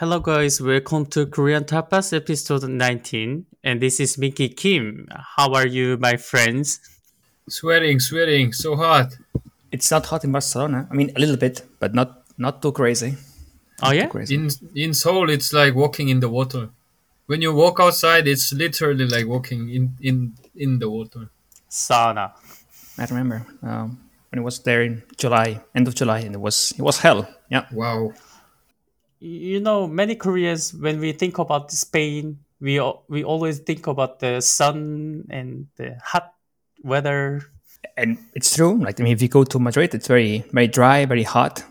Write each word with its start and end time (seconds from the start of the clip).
Hello, 0.00 0.18
guys. 0.18 0.62
Welcome 0.62 1.04
to 1.12 1.26
Korean 1.26 1.64
Tapas 1.64 2.16
episode 2.16 2.66
19. 2.66 3.44
And 3.62 3.82
this 3.82 4.00
is 4.00 4.16
Minky 4.16 4.48
Kim. 4.48 5.06
How 5.36 5.52
are 5.52 5.66
you, 5.66 5.98
my 5.98 6.16
friends? 6.16 6.80
Sweating, 7.50 8.00
sweating, 8.00 8.54
so 8.54 8.76
hot. 8.76 9.14
It's 9.70 9.90
not 9.90 10.06
hot 10.06 10.24
in 10.24 10.32
Barcelona. 10.32 10.88
I 10.90 10.94
mean, 10.94 11.12
a 11.16 11.20
little 11.20 11.36
bit, 11.36 11.66
but 11.80 11.92
not 11.92 12.22
not 12.38 12.62
too 12.62 12.72
crazy. 12.72 13.18
Oh, 13.82 13.92
yeah? 13.92 14.06
Crazy. 14.06 14.36
In 14.36 14.48
in 14.74 14.94
Seoul, 14.94 15.28
it's 15.28 15.52
like 15.52 15.74
walking 15.74 16.08
in 16.08 16.20
the 16.20 16.30
water. 16.30 16.70
When 17.26 17.42
you 17.42 17.52
walk 17.52 17.78
outside, 17.78 18.26
it's 18.26 18.54
literally 18.54 19.04
like 19.04 19.26
walking 19.26 19.68
in 19.68 19.98
in 20.00 20.32
in 20.56 20.78
the 20.78 20.88
water. 20.88 21.28
Sauna. 21.68 22.32
I 22.96 23.04
remember 23.04 23.44
um, 23.62 24.00
when 24.30 24.40
it 24.40 24.44
was 24.44 24.60
there 24.60 24.80
in 24.80 25.02
July, 25.18 25.60
end 25.74 25.88
of 25.88 25.94
July, 25.94 26.20
and 26.20 26.34
it 26.34 26.40
was 26.40 26.72
it 26.78 26.82
was 26.82 27.00
hell. 27.00 27.28
Yeah. 27.50 27.66
Wow. 27.70 28.14
You 29.20 29.60
know, 29.60 29.86
many 29.86 30.14
Koreans, 30.14 30.72
when 30.72 30.98
we 30.98 31.12
think 31.12 31.38
about 31.38 31.70
Spain, 31.70 32.38
we, 32.58 32.80
we 33.08 33.22
always 33.22 33.58
think 33.58 33.86
about 33.86 34.18
the 34.18 34.40
sun 34.40 35.26
and 35.28 35.66
the 35.76 35.98
hot 36.02 36.34
weather. 36.82 37.42
And 37.96 38.18
it's 38.34 38.56
true. 38.56 38.78
Like 38.78 38.98
I 38.98 39.04
mean, 39.04 39.12
if 39.12 39.22
you 39.22 39.28
go 39.28 39.44
to 39.44 39.58
Madrid, 39.58 39.94
it's 39.94 40.06
very 40.06 40.44
very 40.52 40.68
dry, 40.68 41.04
very 41.06 41.22
hot. 41.22 41.64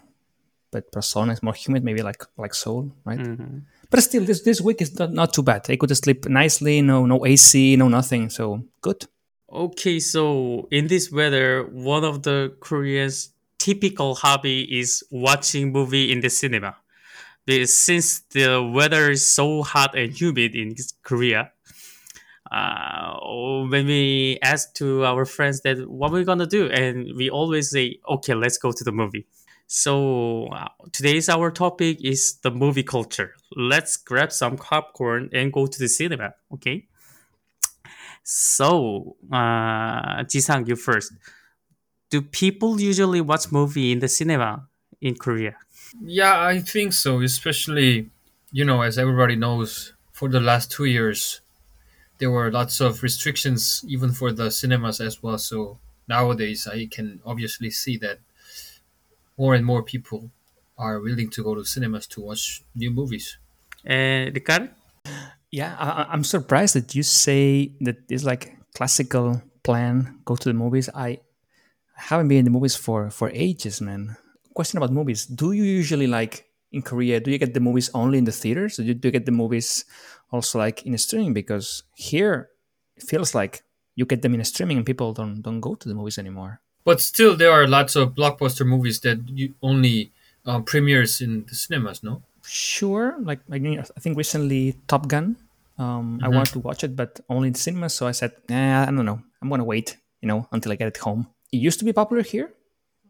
But 0.72 0.92
Barcelona 0.92 1.34
is 1.34 1.42
more 1.42 1.54
humid, 1.54 1.84
maybe 1.84 2.02
like 2.02 2.24
like 2.38 2.54
Seoul, 2.54 2.92
right? 3.04 3.20
Mm-hmm. 3.20 3.60
But 3.90 4.02
still, 4.02 4.24
this 4.24 4.42
this 4.42 4.62
week 4.62 4.82
is 4.82 4.98
not, 4.98 5.12
not 5.12 5.34
too 5.34 5.44
bad. 5.44 5.66
I 5.70 5.76
could 5.76 5.96
sleep 5.98 6.28
nicely. 6.28 6.82
No 6.82 7.06
no 7.06 7.26
AC, 7.26 7.76
no 7.76 7.88
nothing. 7.88 8.30
So 8.30 8.64
good. 8.82 9.06
Okay, 9.52 10.00
so 10.00 10.68
in 10.70 10.88
this 10.88 11.12
weather, 11.12 11.64
one 11.72 12.04
of 12.04 12.22
the 12.22 12.54
Koreans' 12.60 13.30
typical 13.58 14.14
hobby 14.14 14.62
is 14.80 15.04
watching 15.10 15.72
movie 15.72 16.12
in 16.12 16.22
the 16.22 16.30
cinema. 16.30 16.76
Since 17.66 18.22
the 18.32 18.62
weather 18.64 19.12
is 19.12 19.26
so 19.28 19.64
hot 19.64 19.98
and 19.98 20.12
humid 20.14 20.56
in 20.56 20.76
Korea, 21.04 21.52
uh, 22.52 23.18
when 23.70 23.86
we 23.86 24.40
ask 24.42 24.74
to 24.76 25.06
our 25.06 25.26
friends 25.26 25.62
that 25.62 25.88
what 25.90 26.12
we're 26.12 26.24
gonna 26.24 26.48
do, 26.48 26.68
and 26.70 27.16
we 27.16 27.30
always 27.30 27.70
say, 27.70 28.00
"Okay, 28.10 28.34
let's 28.34 28.58
go 28.58 28.72
to 28.72 28.84
the 28.84 28.92
movie." 28.92 29.28
So 29.68 30.48
uh, 30.48 30.68
today's 30.92 31.30
our 31.30 31.52
topic 31.52 32.00
is 32.04 32.38
the 32.42 32.50
movie 32.52 32.84
culture. 32.84 33.36
Let's 33.56 33.98
grab 33.98 34.32
some 34.32 34.58
popcorn 34.58 35.30
and 35.32 35.54
go 35.54 35.68
to 35.68 35.80
the 35.80 35.88
cinema. 35.88 36.34
Okay. 36.54 36.88
So, 38.24 39.16
uh, 39.32 40.24
Jisang, 40.24 40.68
you 40.68 40.76
first. 40.76 41.14
Do 42.12 42.22
people 42.22 42.80
usually 42.82 43.22
watch 43.22 43.52
movie 43.52 43.92
in 43.92 44.00
the 44.00 44.08
cinema 44.08 44.68
in 45.02 45.16
Korea? 45.16 45.56
Yeah, 46.02 46.40
I 46.46 46.60
think 46.60 46.94
so. 46.94 47.22
Especially, 47.22 48.10
you 48.52 48.66
know, 48.66 48.82
as 48.82 48.98
everybody 48.98 49.36
knows, 49.36 49.94
for 50.12 50.30
the 50.30 50.40
last 50.40 50.72
two 50.72 50.86
years, 50.86 51.42
there 52.20 52.32
were 52.32 52.52
lots 52.52 52.82
of 52.82 53.04
restrictions, 53.04 53.84
even 53.88 54.14
for 54.14 54.32
the 54.34 54.52
cinemas 54.52 55.02
as 55.02 55.24
well. 55.24 55.38
So 55.40 55.80
nowadays, 56.08 56.68
I 56.68 56.88
can 56.88 57.22
obviously 57.26 57.72
see 57.72 57.98
that 58.00 58.20
more 59.38 59.56
and 59.56 59.66
more 59.66 59.84
people 59.84 60.30
are 60.78 61.00
willing 61.00 61.30
to 61.32 61.44
go 61.44 61.56
to 61.56 61.64
cinemas 61.66 62.08
to 62.08 62.22
watch 62.22 62.64
new 62.76 62.92
movies. 62.92 63.38
Uh, 63.88 64.32
Ricardo? 64.34 64.70
Yeah, 65.52 65.76
I, 65.80 66.04
I- 66.04 66.08
I'm 66.14 66.24
surprised 66.24 66.76
that 66.76 66.96
you 66.96 67.04
say 67.04 67.72
that 67.82 67.98
it's 68.10 68.24
like 68.24 68.58
classical 68.76 69.42
plan. 69.64 70.20
Go 70.26 70.36
to 70.36 70.50
the 70.50 70.54
movies. 70.54 70.90
I 70.94 71.20
haven't 71.96 72.28
been 72.30 72.40
in 72.40 72.46
the 72.46 72.52
movies 72.52 72.76
for 72.76 73.10
for 73.12 73.30
ages, 73.34 73.82
man. 73.82 74.18
Question 74.60 74.76
about 74.76 74.92
movies: 74.92 75.26
Do 75.26 75.54
you 75.54 75.64
usually 75.64 76.06
like 76.06 76.44
in 76.74 76.82
Korea? 76.82 77.22
Do 77.22 77.32
you 77.32 77.38
get 77.38 77.54
the 77.54 77.62
movies 77.62 77.90
only 77.94 78.18
in 78.18 78.26
the 78.26 78.34
theaters, 78.34 78.78
or 78.78 78.84
do 78.84 78.90
you, 78.90 78.94
do 78.94 79.08
you 79.08 79.12
get 79.14 79.24
the 79.26 79.32
movies 79.32 79.86
also 80.36 80.60
like 80.60 80.84
in 80.84 80.98
streaming? 80.98 81.32
Because 81.32 81.84
here 81.96 82.50
it 82.98 83.04
feels 83.04 83.34
like 83.34 83.64
you 83.96 84.04
get 84.04 84.22
them 84.22 84.36
in 84.36 84.44
streaming, 84.44 84.76
and 84.76 84.86
people 84.86 85.14
don't 85.14 85.42
don't 85.42 85.62
go 85.62 85.76
to 85.76 85.88
the 85.88 85.96
movies 85.96 86.18
anymore. 86.18 86.60
But 86.84 87.00
still, 87.00 87.38
there 87.38 87.56
are 87.56 87.72
lots 87.72 87.96
of 87.96 88.16
blockbuster 88.20 88.68
movies 88.68 89.00
that 89.08 89.24
you 89.30 89.56
only 89.64 90.12
uh, 90.46 90.60
premieres 90.60 91.22
in 91.22 91.46
the 91.48 91.56
cinemas. 91.56 92.04
No. 92.04 92.22
Sure, 92.44 93.16
like 93.24 93.40
I, 93.50 93.60
mean, 93.60 93.80
I 93.80 94.00
think 94.04 94.18
recently 94.18 94.76
Top 94.92 95.08
Gun. 95.08 95.38
Um, 95.78 96.20
I 96.22 96.28
wanted 96.28 96.52
to 96.52 96.60
watch 96.60 96.84
it, 96.84 96.98
but 96.98 97.22
only 97.30 97.48
in 97.48 97.56
cinemas. 97.56 97.94
So 97.94 98.08
I 98.08 98.12
said, 98.12 98.36
nah, 98.50 98.84
I 98.84 98.92
don't 98.92 99.06
know. 99.06 99.24
I'm 99.42 99.48
gonna 99.48 99.64
wait, 99.64 99.96
you 100.20 100.28
know, 100.28 100.50
until 100.52 100.74
I 100.74 100.76
get 100.76 100.90
it 100.90 100.98
home. 100.98 101.32
It 101.50 101.64
used 101.64 101.80
to 101.80 101.86
be 101.86 101.94
popular 101.94 102.24
here, 102.24 102.52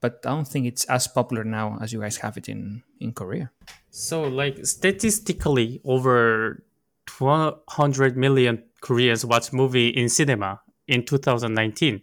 but 0.02 0.22
I 0.26 0.30
don't 0.30 0.48
think 0.48 0.66
it's 0.66 0.86
as 0.86 1.08
popular 1.08 1.44
now 1.44 1.78
as 1.82 1.94
you 1.94 2.02
guys 2.02 2.18
have 2.18 2.38
it 2.38 2.50
in 2.50 2.84
in 3.00 3.14
Korea. 3.14 3.52
So, 3.92 4.24
like, 4.24 4.66
statistically, 4.66 5.82
over 5.84 6.64
200 7.08 8.16
million 8.16 8.64
Koreans 8.82 9.26
watch 9.26 9.52
movie 9.52 9.90
in 9.90 10.10
cinema 10.10 10.62
in 10.88 11.06
2019. 11.06 12.02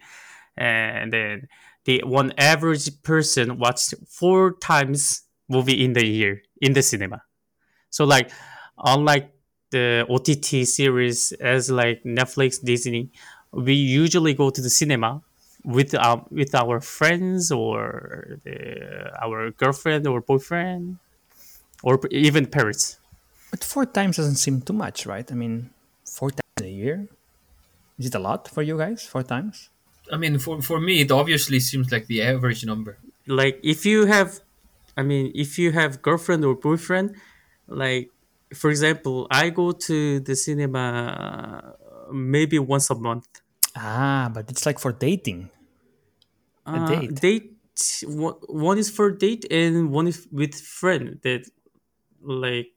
And 0.57 1.13
then 1.13 1.49
the 1.85 2.03
one 2.05 2.33
average 2.39 3.03
person 3.03 3.59
watched 3.59 3.95
four 4.09 4.55
times 4.55 5.23
movie 5.49 5.85
in 5.85 5.93
the 5.93 6.05
year 6.05 6.43
in 6.61 6.73
the 6.73 6.83
cinema. 6.83 7.23
So, 7.91 8.05
like, 8.05 8.31
unlike 8.79 9.33
the 9.71 10.07
OTT 10.09 10.67
series 10.67 11.33
as 11.33 11.71
like 11.71 12.03
Netflix, 12.05 12.63
Disney, 12.63 13.11
we 13.53 13.75
usually 13.75 14.35
go 14.35 14.51
to 14.51 14.61
the 14.61 14.71
cinema 14.71 15.23
with 15.67 15.95
our 15.95 16.25
with 16.31 16.55
our 16.55 16.81
friends 16.81 17.51
or 17.51 18.39
the, 18.45 19.11
our 19.21 19.51
girlfriend 19.51 20.07
or 20.07 20.21
boyfriend 20.21 20.99
or 21.83 22.01
even 22.11 22.47
parents. 22.47 22.99
But 23.51 23.65
four 23.65 23.85
times 23.85 24.17
doesn't 24.17 24.37
seem 24.37 24.63
too 24.63 24.73
much, 24.73 25.07
right? 25.07 25.31
I 25.31 25.35
mean, 25.35 25.71
four 26.05 26.31
times 26.31 26.63
a 26.63 26.69
year. 26.69 27.09
Is 27.99 28.07
it 28.07 28.15
a 28.15 28.19
lot 28.19 28.49
for 28.49 28.63
you 28.63 28.79
guys? 28.79 29.05
Four 29.07 29.25
times? 29.25 29.69
I 30.13 30.17
mean, 30.17 30.39
for 30.39 30.63
for 30.63 30.81
me, 30.81 31.01
it 31.01 31.11
obviously 31.11 31.59
seems 31.61 31.91
like 31.91 32.07
the 32.07 32.23
average 32.23 32.65
number. 32.65 32.99
Like 33.27 33.59
if 33.65 33.85
you 33.85 34.07
have, 34.07 34.41
I 34.97 35.03
mean, 35.03 35.33
if 35.35 35.59
you 35.59 35.73
have 35.73 36.01
girlfriend 36.01 36.45
or 36.45 36.55
boyfriend, 36.55 37.17
like 37.67 38.11
for 38.55 38.71
example, 38.71 39.27
I 39.31 39.51
go 39.51 39.73
to 39.73 40.21
the 40.21 40.37
cinema 40.37 41.75
uh, 42.09 42.13
maybe 42.13 42.59
once 42.61 42.89
a 42.91 42.95
month. 42.95 43.27
Ah, 43.75 44.31
but 44.33 44.49
it's 44.49 44.65
like 44.65 44.79
for 44.79 44.93
dating. 44.93 45.51
Uh, 46.67 46.87
date. 46.89 47.15
date 47.15 47.53
one 48.05 48.35
one 48.49 48.79
is 48.79 48.91
for 48.91 49.11
date 49.11 49.45
and 49.51 49.91
one 49.91 50.07
is 50.09 50.27
with 50.33 50.55
friend 50.55 51.21
that 51.23 51.43
like 52.23 52.69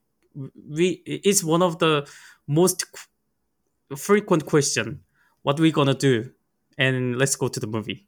we 0.70 1.02
it's 1.06 1.44
one 1.44 1.62
of 1.62 1.80
the 1.80 2.08
most 2.48 2.86
qu- 2.92 3.98
frequent 3.98 4.46
question 4.46 5.00
what 5.44 5.60
we 5.60 5.72
gonna 5.72 5.94
do 5.94 6.32
and 6.78 7.18
let's 7.18 7.36
go 7.36 7.48
to 7.48 7.60
the 7.60 7.68
movie 7.68 8.06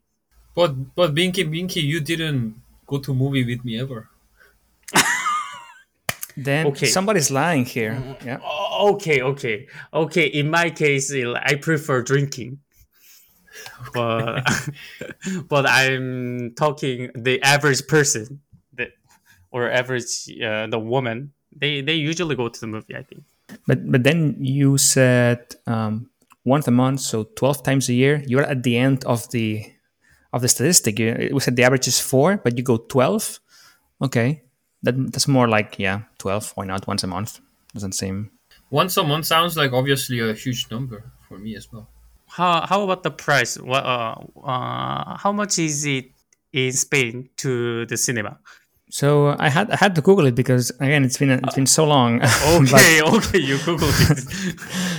But 0.54 0.94
but 0.94 1.14
Minky 1.14 1.44
Minky, 1.44 1.80
you 1.80 2.00
didn't 2.00 2.60
go 2.86 2.98
to 3.00 3.14
movie 3.14 3.44
with 3.44 3.64
me 3.64 3.80
ever. 3.80 4.08
Then 6.36 6.66
Okay. 6.68 6.86
somebody's 6.86 7.30
lying 7.30 7.64
here. 7.66 8.02
Yeah. 8.24 8.38
Oh, 8.42 8.94
okay 8.94 9.20
okay 9.20 9.66
okay 9.92 10.26
in 10.26 10.50
my 10.50 10.70
case 10.70 11.12
i 11.12 11.54
prefer 11.56 12.02
drinking 12.02 12.58
but 13.94 14.42
but 15.48 15.66
i'm 15.66 16.52
talking 16.54 17.10
the 17.14 17.40
average 17.42 17.86
person 17.86 18.40
that 18.74 18.90
or 19.50 19.70
average 19.70 20.28
uh, 20.42 20.66
the 20.66 20.78
woman 20.78 21.32
they 21.54 21.80
they 21.80 21.94
usually 21.94 22.34
go 22.34 22.48
to 22.48 22.60
the 22.60 22.66
movie 22.66 22.96
i 22.96 23.02
think 23.02 23.22
But 23.66 23.90
but 23.90 24.02
then 24.04 24.36
you 24.40 24.78
said 24.78 25.56
um, 25.66 26.08
once 26.44 26.66
a 26.68 26.70
month, 26.70 27.00
so 27.00 27.24
twelve 27.36 27.62
times 27.62 27.88
a 27.88 27.94
year. 27.94 28.22
You're 28.26 28.44
at 28.44 28.62
the 28.62 28.76
end 28.76 29.04
of 29.04 29.28
the 29.30 29.72
of 30.32 30.42
the 30.42 30.48
statistic. 30.48 30.98
You, 30.98 31.30
we 31.32 31.40
said 31.40 31.56
the 31.56 31.64
average 31.64 31.88
is 31.88 32.00
four, 32.00 32.38
but 32.38 32.56
you 32.56 32.64
go 32.64 32.76
twelve. 32.78 33.40
Okay, 34.00 34.42
that 34.82 34.94
that's 35.12 35.28
more 35.28 35.48
like 35.48 35.78
yeah, 35.78 36.02
twelve. 36.18 36.52
Why 36.54 36.64
not 36.64 36.86
once 36.86 37.04
a 37.04 37.06
month? 37.06 37.40
Doesn't 37.74 37.92
seem. 37.92 38.30
Once 38.70 38.96
a 38.96 39.04
month 39.04 39.26
sounds 39.26 39.56
like 39.56 39.72
obviously 39.72 40.18
a 40.20 40.32
huge 40.32 40.70
number 40.70 41.12
for 41.28 41.38
me 41.38 41.56
as 41.56 41.70
well. 41.72 41.88
How 42.36 42.66
how 42.66 42.82
about 42.82 43.02
the 43.02 43.10
price? 43.10 43.58
What 43.58 43.84
uh, 43.84 44.16
uh 44.42 45.16
how 45.18 45.32
much 45.32 45.58
is 45.58 45.84
it 45.84 46.06
in 46.52 46.72
Spain 46.72 47.28
to 47.38 47.84
the 47.86 47.96
cinema? 47.96 48.38
So 48.90 49.36
I 49.38 49.48
had 49.48 49.70
I 49.70 49.76
had 49.76 49.94
to 49.96 50.02
Google 50.02 50.26
it 50.26 50.34
because 50.34 50.70
again 50.80 51.04
it's 51.04 51.18
been 51.18 51.30
it's 51.30 51.54
been 51.54 51.66
so 51.66 51.84
long. 51.84 52.20
But- 52.20 52.72
Okay, 52.72 53.02
okay, 53.02 53.38
you 53.38 53.56
googled 53.58 53.96
it. 54.10 54.20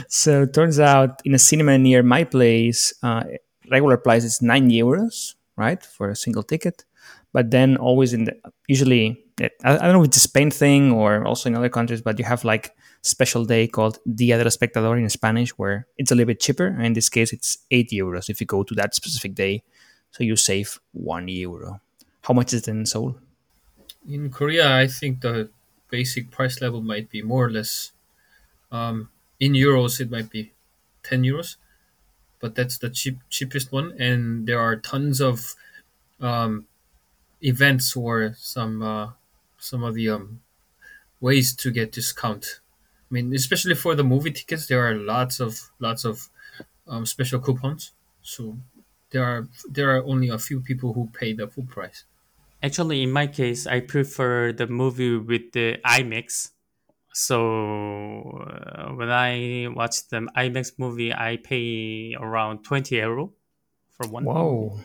so 0.10 0.44
it 0.44 0.54
turns 0.54 0.80
out 0.80 1.22
in 1.26 1.34
a 1.34 1.40
cinema 1.40 1.78
near 1.78 2.04
my 2.04 2.24
place, 2.24 2.94
uh, 3.02 3.24
regular 3.72 3.98
price 3.98 4.24
is 4.24 4.42
nine 4.42 4.70
euros, 4.70 5.34
right, 5.58 5.82
for 5.84 6.10
a 6.10 6.16
single 6.16 6.44
ticket. 6.44 6.86
But 7.34 7.50
then 7.50 7.78
always 7.78 8.14
in 8.14 8.26
the 8.26 8.34
usually 8.68 9.18
I, 9.42 9.50
I 9.64 9.78
don't 9.78 9.94
know 9.94 10.02
if 10.02 10.08
it's 10.10 10.18
a 10.18 10.28
Spain 10.30 10.52
thing 10.52 10.92
or 10.92 11.26
also 11.26 11.50
in 11.50 11.56
other 11.56 11.70
countries, 11.70 12.02
but 12.02 12.20
you 12.20 12.26
have 12.26 12.44
like 12.44 12.76
special 13.04 13.46
day 13.46 13.68
called 13.68 14.00
Dia 14.08 14.38
del 14.38 14.48
Espectador 14.48 14.98
in 14.98 15.10
Spanish, 15.10 15.52
where 15.52 15.86
it's 15.98 16.10
a 16.12 16.16
little 16.16 16.28
bit 16.28 16.40
cheaper. 16.40 16.68
In 16.68 16.94
this 16.94 17.10
case, 17.10 17.34
it's 17.34 17.60
eight 17.70 17.92
euros 17.92 18.30
if 18.30 18.40
you 18.40 18.48
go 18.48 18.64
to 18.64 18.74
that 18.76 18.96
specific 18.96 19.36
day, 19.36 19.62
so 20.12 20.24
you 20.24 20.36
save 20.36 20.80
one 20.94 21.28
euro. 21.28 21.82
How 22.22 22.34
much 22.34 22.54
is 22.54 22.62
it 22.62 22.72
in 22.72 22.86
Seoul? 22.86 23.18
In 24.08 24.32
Korea, 24.32 24.76
I 24.76 24.88
think 24.88 25.22
the 25.22 25.50
basic 25.90 26.32
price 26.32 26.62
level 26.62 26.82
might 26.82 27.10
be 27.10 27.22
more 27.22 27.46
or 27.46 27.52
less 27.52 27.92
um, 28.72 29.10
in 29.40 29.54
euros. 29.54 30.00
It 30.00 30.10
might 30.10 30.30
be 30.30 30.54
ten 31.04 31.24
euros, 31.24 31.58
but 32.40 32.56
that's 32.56 32.78
the 32.78 32.90
cheap 32.90 33.20
cheapest 33.30 33.72
one. 33.72 33.94
And 34.00 34.48
there 34.48 34.60
are 34.60 34.78
tons 34.78 35.20
of 35.20 35.56
um, 36.22 36.68
events 37.42 37.96
or 37.96 38.36
some 38.38 38.82
uh, 38.82 39.12
some 39.60 39.84
of 39.84 39.96
the 39.96 40.10
um, 40.10 40.42
ways 41.20 41.54
to 41.56 41.72
get 41.72 41.92
discount. 41.92 42.60
I 43.14 43.22
mean, 43.22 43.32
especially 43.36 43.76
for 43.76 43.94
the 43.94 44.04
movie 44.04 44.32
tickets, 44.32 44.66
there 44.66 44.82
are 44.82 44.96
lots 44.96 45.40
of 45.40 45.70
lots 45.78 46.04
of 46.04 46.30
um, 46.88 47.06
special 47.06 47.40
coupons. 47.40 47.94
So 48.24 48.58
there 49.12 49.24
are 49.24 49.48
there 49.70 49.96
are 49.96 50.04
only 50.04 50.30
a 50.30 50.40
few 50.40 50.62
people 50.62 50.94
who 50.94 51.14
pay 51.14 51.34
the 51.34 51.46
full 51.46 51.66
price. 51.66 52.06
Actually, 52.64 53.04
in 53.04 53.12
my 53.12 53.28
case, 53.28 53.68
I 53.68 53.82
prefer 53.82 54.52
the 54.52 54.66
movie 54.66 55.16
with 55.16 55.52
the 55.52 55.78
IMAX. 55.86 56.58
So 57.14 58.42
uh, 58.50 58.98
when 58.98 59.12
I 59.12 59.68
watch 59.70 60.10
the 60.10 60.26
IMAX 60.36 60.80
movie, 60.80 61.14
I 61.14 61.38
pay 61.38 62.16
around 62.18 62.64
twenty 62.64 62.96
euro 62.96 63.34
for 63.92 64.08
one. 64.10 64.26
Whoa. 64.26 64.80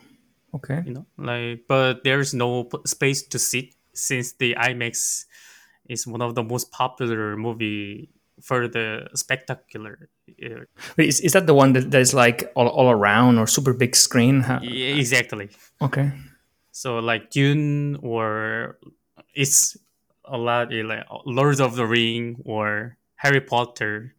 Okay. 0.53 0.83
You 0.85 0.93
know, 0.93 1.07
like, 1.17 1.65
but 1.67 2.05
there's 2.05 2.35
no 2.35 2.65
p- 2.65 2.85
space 2.85 3.23
to 3.29 3.39
sit 3.39 3.73
since 3.95 4.33
the 4.37 4.55
IMAX 4.61 5.25
is 5.89 6.07
one 6.07 6.21
of 6.21 6.35
the 6.35 6.43
most 6.43 6.71
popular 6.71 7.35
movie 7.35 8.11
for 8.43 8.69
the 8.69 9.09
spectacular. 9.15 10.09
uh, 10.29 10.65
Wait, 10.97 11.09
Is, 11.09 11.21
is 11.21 11.33
that 11.33 11.47
the 11.47 11.55
one 11.55 11.73
that, 11.73 11.91
that 11.91 12.01
is 12.01 12.15
like 12.15 12.51
all, 12.55 12.69
all 12.69 12.91
around 12.91 13.39
or 13.39 13.47
super 13.47 13.73
big 13.73 13.97
screen? 13.97 14.41
Huh? 14.43 14.61
yeah, 14.63 14.95
exactly. 14.95 15.51
Okay. 15.81 16.13
So 16.73 16.99
like 16.99 17.31
Dune 17.31 17.97
or 18.03 18.79
it's 19.35 19.77
a 20.25 20.37
lot 20.37 20.73
eh, 20.73 20.83
like 20.85 21.05
Lord 21.27 21.61
of 21.61 21.77
the 21.77 21.87
Ring 21.87 22.43
or 22.45 22.97
Harry 23.17 23.41
Potter, 23.41 24.15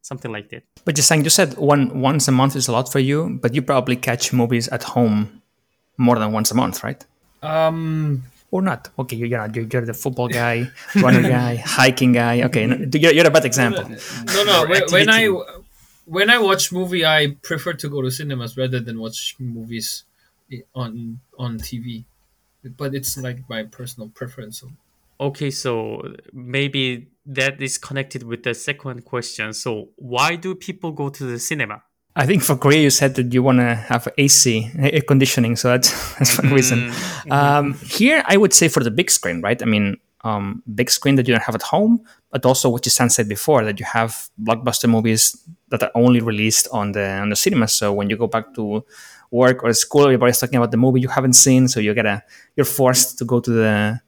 something 0.00 0.32
like 0.32 0.48
that. 0.50 0.64
But 0.84 0.94
just 0.94 1.08
saying, 1.08 1.24
you 1.24 1.30
said 1.30 1.58
one 1.58 2.00
once 2.00 2.26
a 2.28 2.32
month 2.32 2.56
is 2.56 2.68
a 2.68 2.72
lot 2.72 2.90
for 2.90 3.00
you, 3.00 3.38
but 3.42 3.54
you 3.54 3.62
probably 3.62 3.96
catch 3.96 4.32
movies 4.32 4.68
at 4.68 4.82
home 4.82 5.42
more 5.98 6.18
than 6.18 6.32
once 6.32 6.50
a 6.50 6.54
month, 6.54 6.82
right? 6.82 7.04
Um, 7.42 8.24
Or 8.52 8.62
not? 8.62 8.88
Okay, 8.98 9.16
you're 9.16 9.28
not. 9.28 9.54
You're, 9.54 9.66
you're 9.66 9.86
the 9.86 9.94
football 9.94 10.28
guy, 10.28 10.68
runner 10.96 11.22
guy, 11.38 11.56
hiking 11.56 12.12
guy. 12.12 12.42
Okay, 12.42 12.66
no, 12.66 12.76
you're, 12.92 13.12
you're 13.12 13.26
a 13.26 13.30
bad 13.30 13.44
example. 13.44 13.88
no, 14.34 14.44
no. 14.44 14.66
when, 14.66 14.82
when 14.90 15.08
I 15.08 15.28
when 16.06 16.30
I 16.30 16.38
watch 16.38 16.72
movie, 16.72 17.06
I 17.06 17.36
prefer 17.42 17.74
to 17.74 17.88
go 17.88 18.02
to 18.02 18.10
cinemas 18.10 18.56
rather 18.56 18.80
than 18.80 18.98
watch 18.98 19.36
movies 19.38 20.04
on 20.74 21.20
on 21.38 21.58
TV. 21.58 22.04
But 22.64 22.94
it's 22.94 23.16
like 23.16 23.48
my 23.48 23.62
personal 23.64 24.08
preference. 24.08 24.64
Okay, 25.20 25.50
so 25.50 26.14
maybe 26.32 27.08
that 27.26 27.60
is 27.60 27.78
connected 27.78 28.22
with 28.24 28.42
the 28.42 28.54
second 28.54 29.04
question. 29.04 29.52
So 29.52 29.90
why 29.96 30.36
do 30.36 30.54
people 30.54 30.92
go 30.92 31.08
to 31.10 31.24
the 31.24 31.38
cinema? 31.38 31.82
I 32.16 32.26
think 32.26 32.42
for 32.42 32.56
Korea, 32.56 32.80
you 32.82 32.90
said 32.90 33.14
that 33.14 33.32
you 33.32 33.42
want 33.42 33.58
to 33.58 33.74
have 33.74 34.08
AC, 34.18 34.70
air 34.78 35.00
conditioning, 35.02 35.56
so 35.56 35.68
that's 35.68 35.90
that's 36.18 36.38
one 36.42 36.52
reason. 36.52 36.92
Um, 37.30 37.74
here, 37.74 38.22
I 38.26 38.36
would 38.36 38.52
say 38.52 38.68
for 38.68 38.82
the 38.82 38.90
big 38.90 39.10
screen, 39.10 39.40
right? 39.42 39.60
I 39.62 39.66
mean, 39.66 39.96
um, 40.22 40.62
big 40.74 40.90
screen 40.90 41.14
that 41.16 41.26
you 41.28 41.34
don't 41.34 41.42
have 41.44 41.54
at 41.54 41.62
home, 41.62 42.00
but 42.30 42.44
also 42.44 42.68
what 42.68 42.84
you 42.84 42.90
said 42.90 43.28
before 43.28 43.64
that 43.64 43.78
you 43.80 43.86
have 43.86 44.28
blockbuster 44.42 44.88
movies 44.88 45.36
that 45.68 45.82
are 45.82 45.90
only 45.94 46.20
released 46.20 46.66
on 46.72 46.92
the 46.92 47.06
on 47.22 47.28
the 47.30 47.36
cinema. 47.36 47.68
So 47.68 47.92
when 47.92 48.10
you 48.10 48.16
go 48.16 48.26
back 48.26 48.54
to 48.54 48.84
work 49.30 49.62
or 49.62 49.72
school, 49.72 50.04
everybody's 50.04 50.38
talking 50.38 50.56
about 50.56 50.72
the 50.72 50.76
movie 50.76 51.00
you 51.00 51.08
haven't 51.08 51.34
seen, 51.34 51.68
so 51.68 51.78
you 51.80 51.94
gotta 51.94 52.22
you're 52.56 52.66
forced 52.66 53.18
to 53.18 53.24
go 53.24 53.38
to 53.40 53.50
the 53.50 54.00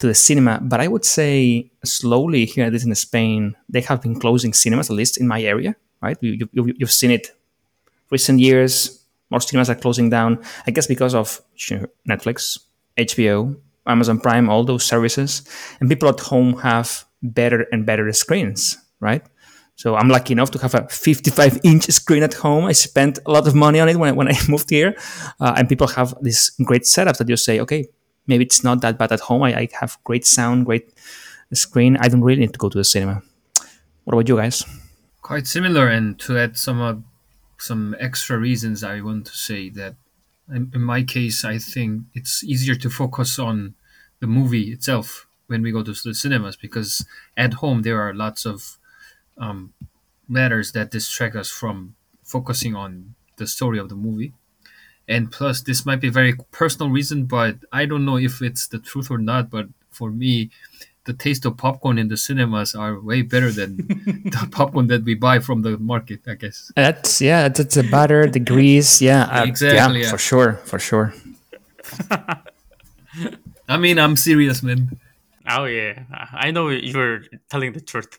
to 0.00 0.06
the 0.06 0.14
cinema. 0.14 0.60
But 0.62 0.80
I 0.80 0.88
would 0.88 1.06
say 1.06 1.70
slowly 1.84 2.44
here, 2.44 2.66
at 2.66 2.72
least 2.72 2.86
in 2.86 2.94
Spain, 2.94 3.56
they 3.68 3.80
have 3.80 4.02
been 4.02 4.20
closing 4.20 4.52
cinemas, 4.52 4.90
at 4.90 4.96
least 4.96 5.16
in 5.18 5.26
my 5.26 5.40
area, 5.42 5.74
right? 6.02 6.18
You, 6.20 6.32
you, 6.32 6.48
you- 6.52 6.74
you've 6.80 6.92
seen 6.92 7.10
it 7.10 7.32
recent 8.10 8.40
years, 8.40 9.04
more 9.30 9.40
cinemas 9.40 9.70
are 9.70 9.74
closing 9.74 10.10
down. 10.10 10.42
I 10.66 10.70
guess 10.70 10.86
because 10.86 11.14
of 11.14 11.40
Netflix, 12.08 12.58
HBO, 12.96 13.56
Amazon 13.86 14.20
Prime, 14.20 14.48
all 14.48 14.64
those 14.64 14.84
services, 14.84 15.42
and 15.80 15.88
people 15.88 16.08
at 16.08 16.20
home 16.20 16.58
have 16.58 17.04
better 17.22 17.66
and 17.72 17.86
better 17.86 18.10
screens, 18.12 18.78
right? 19.00 19.24
So 19.76 19.94
I'm 19.94 20.08
lucky 20.08 20.32
enough 20.32 20.50
to 20.52 20.58
have 20.58 20.74
a 20.74 20.88
55 20.88 21.60
inch 21.62 21.84
screen 21.84 22.22
at 22.22 22.34
home. 22.34 22.64
I 22.64 22.72
spent 22.72 23.18
a 23.26 23.30
lot 23.30 23.46
of 23.46 23.54
money 23.54 23.78
on 23.78 23.88
it 23.88 23.96
when, 23.96 24.10
I, 24.10 24.12
when 24.12 24.28
I 24.28 24.34
moved 24.48 24.70
here, 24.70 24.96
uh, 25.40 25.54
and 25.56 25.68
people 25.68 25.86
have 25.88 26.14
this 26.22 26.50
great 26.64 26.86
setup 26.86 27.18
that 27.18 27.28
you 27.28 27.36
say, 27.36 27.60
okay, 27.60 27.86
maybe 28.26 28.44
it's 28.44 28.64
not 28.64 28.80
that 28.80 28.98
bad 28.98 29.12
at 29.12 29.20
home. 29.20 29.42
I, 29.42 29.54
I 29.54 29.68
have 29.80 29.98
great 30.04 30.24
sound, 30.24 30.66
great 30.66 30.92
screen. 31.52 31.96
I 31.98 32.08
don't 32.08 32.22
really 32.22 32.40
need 32.40 32.52
to 32.54 32.58
go 32.58 32.68
to 32.68 32.78
the 32.78 32.84
cinema. 32.84 33.22
What 34.04 34.14
about 34.14 34.28
you 34.28 34.36
guys? 34.36 34.64
quite 35.26 35.48
similar, 35.48 35.88
and 35.88 36.16
to 36.20 36.38
add 36.38 36.56
some 36.56 36.80
uh, 36.80 36.94
some 37.58 37.96
extra 37.98 38.38
reasons, 38.38 38.84
I 38.84 39.00
want 39.00 39.26
to 39.26 39.36
say 39.36 39.70
that 39.70 39.96
in, 40.52 40.70
in 40.74 40.80
my 40.80 41.02
case, 41.02 41.44
I 41.44 41.58
think 41.58 42.04
it's 42.14 42.44
easier 42.44 42.74
to 42.76 42.90
focus 42.90 43.38
on 43.38 43.74
the 44.20 44.26
movie 44.26 44.72
itself 44.72 45.26
when 45.46 45.62
we 45.62 45.72
go 45.72 45.82
to 45.82 45.92
the 45.92 46.14
cinemas 46.14 46.56
because 46.56 47.04
at 47.36 47.54
home 47.54 47.82
there 47.82 48.00
are 48.00 48.14
lots 48.14 48.44
of 48.44 48.78
um, 49.38 49.72
matters 50.28 50.72
that 50.72 50.90
distract 50.90 51.36
us 51.36 51.50
from 51.50 51.94
focusing 52.24 52.74
on 52.74 53.14
the 53.36 53.46
story 53.46 53.78
of 53.78 53.88
the 53.88 53.94
movie. 53.94 54.32
And 55.08 55.30
plus, 55.30 55.60
this 55.60 55.86
might 55.86 56.00
be 56.00 56.08
a 56.08 56.12
very 56.12 56.34
personal 56.50 56.90
reason, 56.90 57.26
but 57.26 57.58
I 57.72 57.86
don't 57.86 58.04
know 58.04 58.18
if 58.18 58.42
it's 58.42 58.66
the 58.66 58.80
truth 58.80 59.10
or 59.10 59.18
not. 59.18 59.50
But 59.50 59.68
for 59.90 60.10
me, 60.10 60.50
the 61.06 61.12
taste 61.12 61.46
of 61.46 61.56
popcorn 61.56 61.98
in 61.98 62.08
the 62.08 62.16
cinemas 62.16 62.74
are 62.74 63.00
way 63.00 63.22
better 63.22 63.50
than 63.50 63.76
the 64.24 64.48
popcorn 64.50 64.88
that 64.88 65.04
we 65.04 65.14
buy 65.14 65.38
from 65.38 65.62
the 65.62 65.78
market. 65.78 66.20
I 66.26 66.34
guess. 66.34 66.70
That's 66.76 67.20
yeah, 67.20 67.48
that's 67.48 67.74
the 67.74 67.84
butter, 67.84 68.26
the 68.26 68.40
grease, 68.40 69.00
yeah, 69.00 69.24
uh, 69.24 69.44
Exactly, 69.44 70.00
yeah, 70.00 70.04
yeah. 70.04 70.10
for 70.10 70.18
sure, 70.18 70.54
for 70.64 70.78
sure. 70.78 71.14
I 73.68 73.76
mean, 73.78 73.98
I'm 73.98 74.16
serious, 74.16 74.62
man. 74.62 74.98
Oh 75.48 75.64
yeah, 75.64 76.02
I 76.32 76.50
know 76.50 76.68
you're 76.68 77.22
telling 77.48 77.72
the 77.72 77.80
truth. 77.80 78.18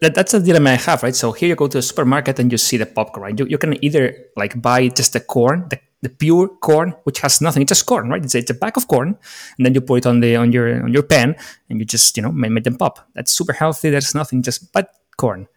That, 0.00 0.14
that's 0.14 0.34
a 0.34 0.40
dilemma 0.40 0.70
I 0.70 0.74
have, 0.74 1.02
right? 1.02 1.14
So 1.14 1.30
here 1.32 1.48
you 1.48 1.54
go 1.54 1.68
to 1.68 1.78
a 1.78 1.82
supermarket 1.82 2.38
and 2.40 2.50
you 2.50 2.58
see 2.58 2.76
the 2.76 2.86
popcorn, 2.86 3.22
right? 3.22 3.38
You, 3.38 3.46
you 3.46 3.58
can 3.58 3.82
either 3.84 4.16
like 4.36 4.60
buy 4.60 4.88
just 4.88 5.12
the 5.12 5.20
corn, 5.20 5.66
the, 5.70 5.78
the 6.04 6.08
pure 6.10 6.48
corn, 6.48 6.94
which 7.04 7.18
has 7.20 7.40
nothing. 7.40 7.62
It's 7.62 7.70
just 7.70 7.86
corn, 7.86 8.08
right? 8.08 8.22
It's, 8.24 8.34
a- 8.34 8.38
it's 8.38 8.50
a 8.50 8.54
bag 8.54 8.76
of 8.76 8.86
corn, 8.86 9.18
and 9.56 9.66
then 9.66 9.74
you 9.74 9.80
put 9.80 9.96
it 9.98 10.06
on 10.06 10.20
the 10.20 10.36
on 10.36 10.52
your 10.52 10.84
on 10.84 10.92
your 10.92 11.02
pan, 11.02 11.34
and 11.68 11.78
you 11.80 11.84
just 11.84 12.16
you 12.16 12.22
know 12.22 12.32
make, 12.32 12.50
make 12.52 12.64
them 12.64 12.76
pop. 12.76 12.98
That's 13.14 13.32
super 13.32 13.52
healthy. 13.52 13.90
There's 13.90 14.14
nothing, 14.14 14.42
just 14.42 14.72
but 14.72 14.90
corn. 15.16 15.48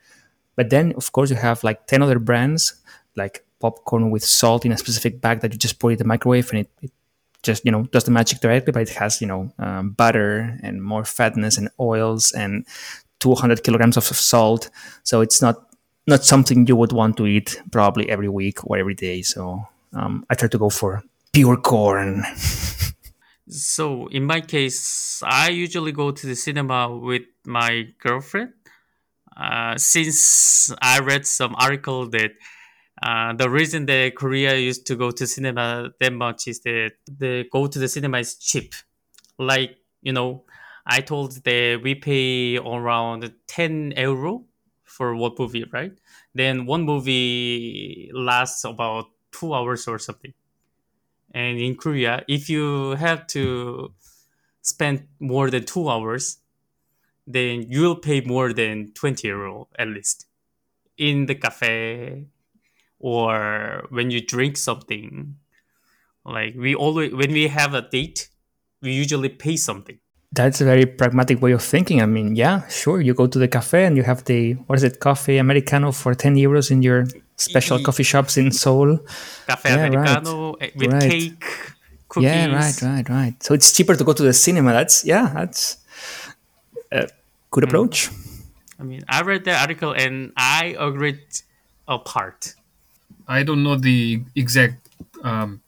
But 0.56 0.70
then 0.72 0.94
of 0.98 1.12
course 1.12 1.30
you 1.30 1.36
have 1.36 1.64
like 1.64 1.86
ten 1.88 2.02
other 2.02 2.20
brands 2.20 2.82
like 3.16 3.46
popcorn 3.60 4.12
with 4.12 4.24
salt 4.24 4.66
in 4.66 4.72
a 4.72 4.78
specific 4.78 5.20
bag 5.22 5.42
that 5.42 5.52
you 5.54 5.58
just 5.60 5.80
put 5.80 5.92
in 5.94 5.98
the 5.98 6.04
microwave 6.06 6.50
and 6.52 6.60
it, 6.62 6.70
it 6.84 6.92
just 7.44 7.66
you 7.66 7.72
know 7.72 7.84
does 7.92 8.04
the 8.06 8.12
magic 8.12 8.40
directly, 8.40 8.72
but 8.72 8.84
it 8.84 8.90
has 8.90 9.22
you 9.22 9.28
know 9.28 9.52
um, 9.60 9.92
butter 9.92 10.58
and 10.64 10.82
more 10.84 11.04
fatness 11.06 11.58
and 11.58 11.70
oils 11.80 12.32
and 12.32 12.66
200 13.20 13.64
kilograms 13.64 13.98
of 13.98 14.04
salt. 14.04 14.70
So 15.04 15.22
it's 15.22 15.42
not 15.42 15.56
not 16.08 16.24
something 16.24 16.66
you 16.68 16.76
would 16.76 16.92
want 16.94 17.18
to 17.18 17.26
eat 17.28 17.62
probably 17.72 18.10
every 18.10 18.30
week 18.30 18.64
or 18.66 18.78
every 18.78 18.94
day. 18.96 19.22
So 19.24 19.66
um, 19.94 20.26
I 20.30 20.36
try 20.36 20.48
to 20.48 20.58
go 20.58 20.70
for 20.70 21.04
pure 21.34 21.58
corn. 21.58 22.24
So 23.50 24.08
in 24.08 24.26
my 24.26 24.42
case, 24.42 25.22
I 25.24 25.50
usually 25.50 25.92
go 25.94 26.12
to 26.12 26.28
the 26.28 26.36
cinema 26.36 26.96
with 26.96 27.24
my 27.46 27.88
girlfriend. 28.00 28.54
Uh, 29.36 29.78
since 29.78 30.74
I 30.82 31.00
read 31.00 31.26
some 31.26 31.56
article 31.56 32.10
that 32.10 32.32
uh, 33.02 33.34
the 33.34 33.50
reason 33.50 33.86
that 33.86 34.16
Korea 34.16 34.56
used 34.56 34.88
to 34.88 34.96
go 34.96 35.12
to 35.12 35.28
cinema 35.28 35.92
that 36.00 36.12
much 36.12 36.48
is 36.48 36.62
that 36.62 36.94
the 37.06 37.46
go 37.52 37.68
to 37.68 37.80
the 37.80 37.88
cinema 37.88 38.20
is 38.20 38.36
cheap. 38.36 38.74
Like 39.38 39.78
you 40.02 40.12
know, 40.12 40.46
I 40.86 41.02
told 41.02 41.44
that 41.44 41.80
we 41.84 41.96
pay 41.96 42.58
around 42.58 43.32
ten 43.46 43.94
euro 43.96 44.46
for 44.84 45.16
one 45.16 45.34
movie, 45.38 45.66
right? 45.72 45.94
Then 46.34 46.66
one 46.66 46.84
movie 46.84 48.10
lasts 48.14 48.64
about 48.64 49.06
two 49.32 49.54
hours 49.54 49.88
or 49.88 50.00
something. 50.00 50.34
And 51.34 51.60
in 51.60 51.76
Korea, 51.76 52.24
if 52.28 52.50
you 52.50 52.92
have 52.92 53.28
to 53.28 53.94
spend 54.62 55.08
more 55.20 55.50
than 55.50 55.66
two 55.66 55.90
hours, 55.90 56.40
then 57.26 57.66
you'll 57.70 57.98
pay 57.98 58.22
more 58.22 58.54
than 58.54 58.92
20 58.94 59.28
euro 59.28 59.68
at 59.78 59.88
least 59.90 60.26
in 60.98 61.26
the 61.26 61.36
cafe 61.36 62.26
or 63.00 63.86
when 63.90 64.10
you 64.10 64.22
drink 64.22 64.58
something. 64.58 65.36
Like 66.26 66.56
we 66.58 66.76
always, 66.76 67.14
when 67.14 67.32
we 67.32 67.48
have 67.48 67.74
a 67.74 67.82
date, 67.82 68.30
we 68.82 68.94
usually 68.94 69.30
pay 69.30 69.58
something. 69.58 70.00
That's 70.32 70.60
a 70.60 70.66
very 70.66 70.86
pragmatic 70.86 71.42
way 71.42 71.54
of 71.54 71.64
thinking. 71.64 72.02
I 72.02 72.06
mean, 72.06 72.36
yeah, 72.36 72.68
sure. 72.68 73.00
You 73.00 73.14
go 73.14 73.28
to 73.28 73.40
the 73.40 73.48
cafe 73.48 73.86
and 73.86 73.96
you 73.96 74.04
have 74.04 74.26
the 74.26 74.54
what 74.68 74.78
is 74.78 74.84
it, 74.84 75.00
coffee 75.00 75.38
americano 75.38 75.92
for 75.92 76.14
ten 76.14 76.36
euros 76.36 76.70
in 76.70 76.82
your 76.82 77.06
special 77.38 77.80
coffee 77.80 78.04
shops 78.04 78.38
in 78.38 78.52
Seoul. 78.52 79.00
Cafe 79.48 79.70
Yeah, 79.70 79.76
right. 79.82 79.88
Americano 79.94 80.54
eh, 80.54 80.72
with 80.76 80.92
Right. 80.92 81.12
cake, 81.12 81.46
cookies. 82.10 82.30
Yeah, 82.30 82.48
right, 82.54 82.82
right, 82.82 83.10
right. 83.10 83.44
So 83.44 83.54
it's 83.54 83.72
cheaper 83.72 83.96
to 83.96 84.04
go 84.04 84.14
to 84.14 84.24
the 84.24 84.34
cinema. 84.34 84.74
That's 84.74 85.06
yeah, 85.06 85.32
that's. 85.34 85.78
a 86.92 87.08
Good 87.50 87.64
approach. 87.64 88.10
I 88.80 88.84
mean, 88.84 89.04
I 89.08 89.22
read 89.22 89.46
the 89.46 89.56
article 89.58 89.94
and 89.94 90.34
I 90.36 90.76
agreed 90.78 91.22
a 91.88 91.98
part. 91.98 92.54
I 93.28 93.44
don't 93.44 93.64
know 93.64 93.76
the 93.78 94.22
exact 94.36 94.90
um, 95.24 95.62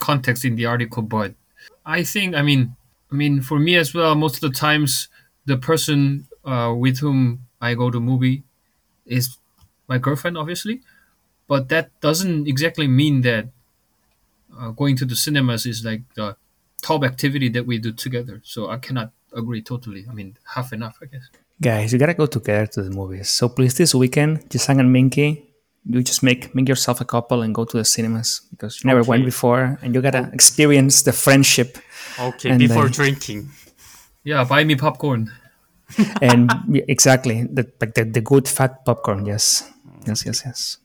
context 0.00 0.44
in 0.44 0.56
the 0.56 0.66
article, 0.66 1.02
but 1.02 1.34
I 1.86 2.02
think 2.02 2.34
I 2.34 2.42
mean 2.42 2.74
I 3.12 3.14
mean 3.14 3.40
for 3.40 3.58
me 3.58 3.76
as 3.76 3.94
well. 3.94 4.14
Most 4.16 4.34
of 4.36 4.40
the 4.40 4.50
times, 4.58 5.08
the 5.46 5.56
person 5.56 6.26
uh, 6.44 6.74
with 6.76 6.98
whom 6.98 7.46
I 7.60 7.74
go 7.74 7.90
to 7.90 8.00
movie 8.00 8.42
is 9.06 9.38
my 9.88 9.98
girlfriend, 9.98 10.36
obviously, 10.38 10.80
but 11.48 11.68
that 11.68 11.90
doesn't 12.00 12.46
exactly 12.48 12.86
mean 12.88 13.22
that 13.22 13.48
uh, 14.58 14.70
going 14.70 14.96
to 14.96 15.04
the 15.04 15.16
cinemas 15.16 15.66
is 15.66 15.84
like 15.84 16.02
the 16.14 16.36
top 16.82 17.04
activity 17.04 17.48
that 17.50 17.66
we 17.66 17.78
do 17.78 17.92
together. 17.92 18.40
So 18.44 18.68
I 18.70 18.78
cannot 18.78 19.12
agree 19.34 19.62
totally. 19.62 20.06
I 20.10 20.12
mean, 20.14 20.36
half 20.54 20.72
enough, 20.72 20.98
I 21.02 21.06
guess. 21.06 21.28
Guys, 21.60 21.92
you 21.92 21.98
gotta 21.98 22.14
go 22.14 22.26
together 22.26 22.66
to 22.66 22.82
the 22.82 22.90
movies. 22.90 23.30
So 23.30 23.48
please, 23.48 23.74
this 23.76 23.94
weekend, 23.94 24.48
Jisang 24.50 24.78
and 24.80 24.92
Minky, 24.92 25.42
you 25.88 26.02
just 26.02 26.22
make 26.22 26.54
make 26.54 26.68
yourself 26.68 27.00
a 27.00 27.04
couple 27.04 27.42
and 27.42 27.54
go 27.54 27.64
to 27.64 27.76
the 27.78 27.84
cinemas 27.84 28.42
because 28.50 28.82
you 28.82 28.88
never 28.88 29.00
Okay. 29.00 29.08
went 29.10 29.24
before, 29.24 29.78
and 29.82 29.94
you 29.94 30.02
gotta 30.02 30.28
experience 30.32 31.02
the 31.02 31.12
friendship. 31.12 31.78
Okay, 32.18 32.50
And 32.50 32.58
before 32.58 32.84
then- 32.84 32.92
drinking. 32.92 33.50
Yeah, 34.24 34.42
buy 34.44 34.64
me 34.64 34.74
popcorn. 34.74 35.30
And 36.20 36.50
exactly, 36.88 37.44
the, 37.44 37.70
like 37.80 37.94
the, 37.94 38.04
the 38.04 38.20
good 38.20 38.48
fat 38.48 38.84
popcorn. 38.84 39.24
Yes, 39.24 39.62
yes, 40.06 40.24
yes, 40.26 40.42
yes. 40.44 40.78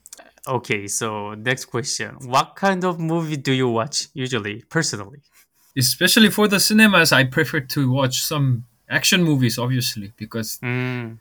Okay, 0.47 0.87
so 0.87 1.35
next 1.35 1.65
question. 1.65 2.15
What 2.21 2.55
kind 2.55 2.83
of 2.83 2.99
movie 2.99 3.37
do 3.37 3.51
you 3.51 3.69
watch 3.69 4.07
usually, 4.13 4.63
personally? 4.69 5.19
Especially 5.77 6.29
for 6.29 6.47
the 6.47 6.59
cinemas, 6.59 7.11
I 7.11 7.23
prefer 7.25 7.59
to 7.61 7.91
watch 7.91 8.21
some 8.21 8.65
action 8.89 9.23
movies, 9.23 9.57
obviously, 9.57 10.11
because 10.17 10.59
Mm, 10.61 11.17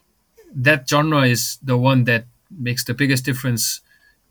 that 0.55 0.89
genre 0.89 1.23
is 1.27 1.59
the 1.63 1.77
one 1.77 2.05
that 2.05 2.25
makes 2.51 2.85
the 2.85 2.95
biggest 2.95 3.25
difference 3.25 3.81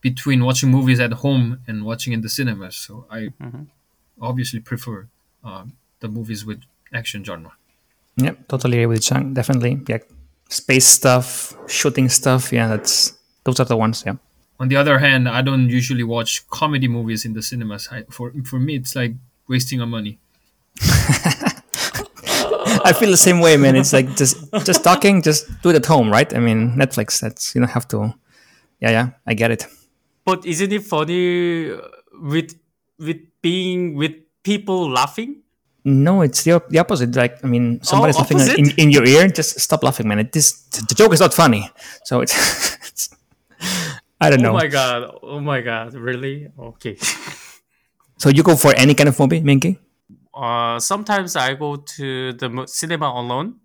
between 0.02 0.44
watching 0.44 0.70
movies 0.70 1.00
at 1.00 1.14
home 1.14 1.60
and 1.68 1.86
watching 1.86 2.14
in 2.14 2.22
the 2.22 2.30
cinemas. 2.30 2.76
So 2.76 3.06
I 3.10 3.30
obviously 4.22 4.60
prefer 4.60 5.08
um, 5.44 5.74
the 6.00 6.08
movies 6.08 6.46
with 6.46 6.62
action 6.94 7.24
genre. 7.24 7.54
Yep, 8.18 8.48
totally 8.48 8.78
agree 8.78 8.88
with 8.88 9.04
Chang. 9.04 9.34
Definitely, 9.34 9.82
yeah. 9.88 10.00
Space 10.50 10.88
stuff, 10.88 11.56
shooting 11.68 12.10
stuff. 12.10 12.52
Yeah, 12.52 12.68
that's 12.68 13.18
those 13.44 13.60
are 13.60 13.66
the 13.66 13.78
ones. 13.78 14.04
Yeah. 14.06 14.16
On 14.60 14.68
the 14.68 14.76
other 14.76 15.00
hand, 15.00 15.28
I 15.30 15.42
don't 15.42 15.70
usually 15.70 16.04
watch 16.04 16.48
comedy 16.50 16.88
movies 16.88 17.26
in 17.26 17.34
the 17.34 17.42
cinemas. 17.42 17.88
I, 17.92 18.04
for 18.10 18.32
for 18.44 18.60
me, 18.60 18.76
it's 18.76 18.96
like 18.96 19.14
wasting 19.48 19.82
of 19.82 19.90
money. 19.90 20.20
I 22.86 22.94
feel 22.94 23.10
the 23.12 23.18
same 23.18 23.40
way, 23.40 23.58
man. 23.58 23.76
It's 23.76 23.94
like 23.94 24.16
just 24.16 24.38
just 24.66 24.84
talking, 24.84 25.22
just 25.22 25.46
do 25.62 25.70
it 25.70 25.76
at 25.76 25.86
home, 25.86 26.10
right? 26.12 26.34
I 26.36 26.40
mean, 26.40 26.76
Netflix. 26.76 27.20
That's 27.20 27.56
you 27.56 27.62
don't 27.62 27.70
have 27.72 27.88
to. 27.90 28.14
Yeah, 28.80 28.92
yeah, 28.92 29.10
I 29.28 29.34
get 29.34 29.52
it. 29.52 29.66
but 30.26 30.46
isn't 30.46 30.72
it 30.72 30.84
funny 30.84 31.72
uh, 31.72 31.78
with 32.22 32.56
with 32.98 33.18
being 33.42 33.96
with 33.96 34.14
people 34.44 34.90
laughing? 34.90 35.42
No, 35.86 36.22
it's 36.22 36.44
the, 36.44 36.62
the 36.70 36.78
opposite. 36.80 37.16
Like, 37.16 37.44
I 37.44 37.48
mean, 37.48 37.80
somebody's 37.84 38.16
Oh, 38.18 38.20
laughing 38.20 38.40
in, 38.58 38.72
in 38.78 38.92
your 38.92 39.06
ear. 39.06 39.28
Just 39.30 39.60
stop 39.60 39.82
laughing, 39.82 40.08
man. 40.08 40.20
It, 40.20 40.32
this 40.34 40.52
the 40.88 40.94
joke 40.94 41.14
is 41.14 41.20
not 41.22 41.34
funny. 41.34 41.70
So 42.04 42.20
it's, 42.22 42.36
it's 42.36 42.78
I 44.22 44.30
don't 44.30 44.40
Oh 44.42 44.44
know. 44.44 44.50
Oh 44.52 44.54
my 44.54 44.68
god! 44.68 45.20
Oh 45.24 45.40
my 45.40 45.62
god! 45.62 45.94
Really? 45.94 46.48
Okay. 46.58 46.98
So 48.18 48.30
you 48.30 48.44
go 48.44 48.56
for 48.56 48.74
any 48.76 48.94
kind 48.94 49.08
of 49.10 49.18
movie, 49.20 49.40
Minky? 49.42 49.80
Uh, 50.34 50.80
sometimes 50.80 51.36
I 51.36 51.54
go 51.56 51.78
to 51.78 52.34
the 52.34 52.66
cinema 52.68 53.08
alone 53.08 53.56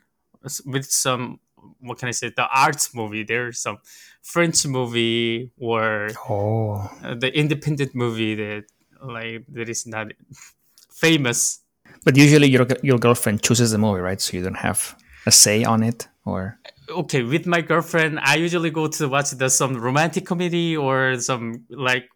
with 0.67 0.87
some. 0.87 1.41
What 1.81 1.99
can 1.99 2.09
I 2.09 2.13
say? 2.13 2.31
The 2.35 2.47
arts 2.55 2.95
movie. 2.95 3.25
There's 3.25 3.59
some 3.59 3.79
French 4.23 4.67
movie 4.67 5.51
or 5.59 6.09
Oh, 6.29 6.89
uh, 7.03 7.15
the 7.15 7.37
independent 7.37 7.95
movie 7.95 8.35
that 8.37 8.65
like 9.03 9.45
that 9.49 9.69
is 9.69 9.87
not 9.87 10.09
famous. 10.93 11.61
but 12.05 12.17
usually 12.17 12.49
your 12.49 12.67
your 12.83 12.99
girlfriend 12.99 13.43
chooses 13.43 13.71
the 13.73 13.79
movie, 13.79 14.01
right? 14.01 14.21
So 14.21 14.37
you 14.37 14.43
don't 14.45 14.59
have 14.59 14.95
a 15.27 15.31
say 15.31 15.65
on 15.65 15.83
it, 15.83 16.07
or 16.25 16.59
Okay, 16.89 17.23
with 17.23 17.47
my 17.47 17.61
girlfriend, 17.63 18.21
I 18.21 18.37
usually 18.37 18.71
go 18.71 18.87
to 18.89 19.09
watch 19.09 19.31
the 19.31 19.49
some 19.49 19.77
romantic 19.81 20.27
comedy 20.27 20.77
or 20.77 21.19
some 21.19 21.65
like 21.71 22.09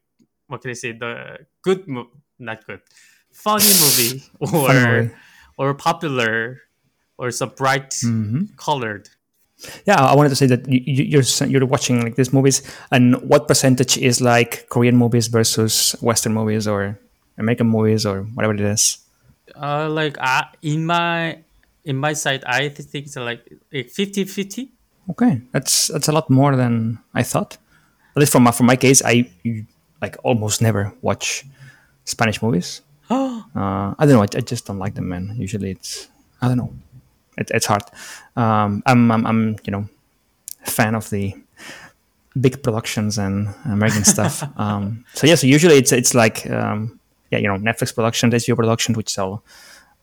what 0.48 0.60
can 0.62 0.70
I 0.70 0.74
say? 0.74 0.92
The 0.92 1.46
good, 1.62 1.86
mo- 1.88 2.10
not 2.38 2.66
good, 2.66 2.80
funny 3.32 3.64
movie 3.80 4.22
or 4.40 5.12
or 5.56 5.74
popular 5.74 6.60
or 7.16 7.30
some 7.30 7.50
bright 7.56 7.90
Mm-hmm. 8.04 8.54
colored. 8.56 9.08
yeah, 9.86 9.98
I 10.04 10.14
wanted 10.14 10.28
to 10.30 10.36
say 10.36 10.46
that 10.46 10.68
you, 10.68 10.80
you- 10.84 11.04
you're 11.18 11.26
you're 11.48 11.66
watching 11.66 12.02
like 12.02 12.16
these 12.16 12.32
movies, 12.32 12.62
and 12.92 13.16
what 13.28 13.48
percentage 13.48 13.96
is 13.98 14.20
like 14.20 14.68
Korean 14.68 14.96
movies 14.96 15.28
versus 15.28 15.96
Western 16.00 16.34
movies 16.34 16.68
or 16.68 16.98
American 17.38 17.66
movies 17.68 18.04
or 18.06 18.22
whatever 18.36 18.54
it 18.54 18.60
is? 18.60 18.98
Uh, 19.56 19.88
like 19.88 20.16
uh, 20.20 20.44
in 20.62 20.84
my 20.86 21.40
in 21.88 21.96
my 21.96 22.12
side, 22.12 22.44
I 22.44 22.68
think 22.68 23.06
it's 23.06 23.16
like 23.16 23.42
like 23.72 23.88
50-50. 23.88 24.68
Okay, 25.10 25.40
that's 25.52 25.88
that's 25.88 26.08
a 26.08 26.12
lot 26.12 26.28
more 26.28 26.54
than 26.54 26.98
I 27.14 27.22
thought. 27.22 27.56
At 28.14 28.20
least 28.20 28.32
from 28.32 28.42
my, 28.42 28.52
from 28.52 28.66
my 28.66 28.76
case, 28.76 29.02
I 29.04 29.30
like 30.02 30.16
almost 30.22 30.60
never 30.60 30.92
watch 31.00 31.44
Spanish 32.04 32.42
movies. 32.42 32.82
uh, 33.10 33.40
I 33.54 33.94
don't 34.00 34.16
know. 34.16 34.20
I, 34.20 34.28
I 34.36 34.40
just 34.40 34.66
don't 34.66 34.78
like 34.78 34.94
them, 34.94 35.08
man. 35.08 35.34
Usually, 35.38 35.70
it's 35.70 36.08
I 36.42 36.48
don't 36.48 36.58
know. 36.58 36.72
It, 37.38 37.50
it's 37.54 37.66
hard. 37.66 37.84
Um, 38.36 38.82
I'm, 38.84 39.10
I'm 39.10 39.26
I'm 39.26 39.56
you 39.64 39.72
know 39.72 39.88
fan 40.64 40.94
of 40.94 41.08
the 41.08 41.34
big 42.38 42.62
productions 42.62 43.16
and 43.16 43.48
American 43.64 44.04
stuff. 44.14 44.44
Um, 44.58 45.06
so 45.14 45.26
yeah, 45.26 45.36
so 45.36 45.46
usually 45.46 45.76
it's 45.76 45.92
it's 45.92 46.12
like 46.14 46.48
um, 46.50 47.00
yeah, 47.30 47.38
you 47.38 47.48
know, 47.48 47.56
Netflix 47.56 47.94
productions, 47.94 48.34
HBO 48.34 48.56
productions, 48.56 48.96
which 48.96 49.08
sell 49.08 49.42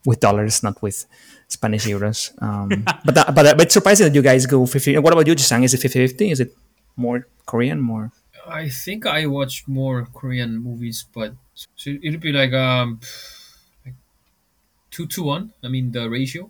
with 0.05 0.19
dollars, 0.19 0.63
not 0.63 0.81
with 0.81 1.05
Spanish 1.47 1.85
euros. 1.85 2.31
Um, 2.41 2.69
but 3.05 3.15
that, 3.15 3.35
but 3.35 3.57
but 3.57 3.62
it's 3.67 3.74
surprising 3.74 4.07
that 4.07 4.15
you 4.15 4.21
guys 4.21 4.45
go 4.45 4.65
50. 4.65 4.97
What 5.00 5.13
about 5.13 5.27
you, 5.27 5.35
Jisang? 5.35 5.63
Is 5.63 5.74
it 5.74 5.81
50-50? 5.81 6.31
Is 6.31 6.39
it 6.39 6.55
more 6.95 7.27
Korean, 7.45 7.81
more? 7.81 8.12
I 8.47 8.69
think 8.69 9.05
I 9.05 9.25
watch 9.25 9.67
more 9.67 10.05
Korean 10.13 10.57
movies, 10.62 11.05
but 11.13 11.33
so 11.75 11.89
it'd 12.03 12.21
be 12.21 12.31
like 12.31 12.53
um 12.53 13.00
like 13.85 13.95
two 14.91 15.07
to 15.07 15.24
one. 15.24 15.51
I 15.63 15.67
mean 15.67 15.91
the 15.91 16.09
ratio. 16.09 16.50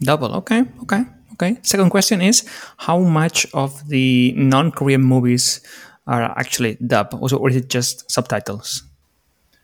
Double. 0.00 0.32
Okay. 0.36 0.64
Okay. 0.82 1.04
Okay. 1.34 1.58
Second 1.62 1.90
question 1.90 2.20
is 2.22 2.44
how 2.78 2.98
much 3.00 3.46
of 3.52 3.88
the 3.88 4.32
non-Korean 4.36 5.02
movies 5.02 5.60
are 6.06 6.22
actually 6.38 6.76
dub, 6.80 7.12
or 7.20 7.28
or 7.34 7.50
is 7.50 7.56
it 7.56 7.68
just 7.68 8.10
subtitles? 8.10 8.84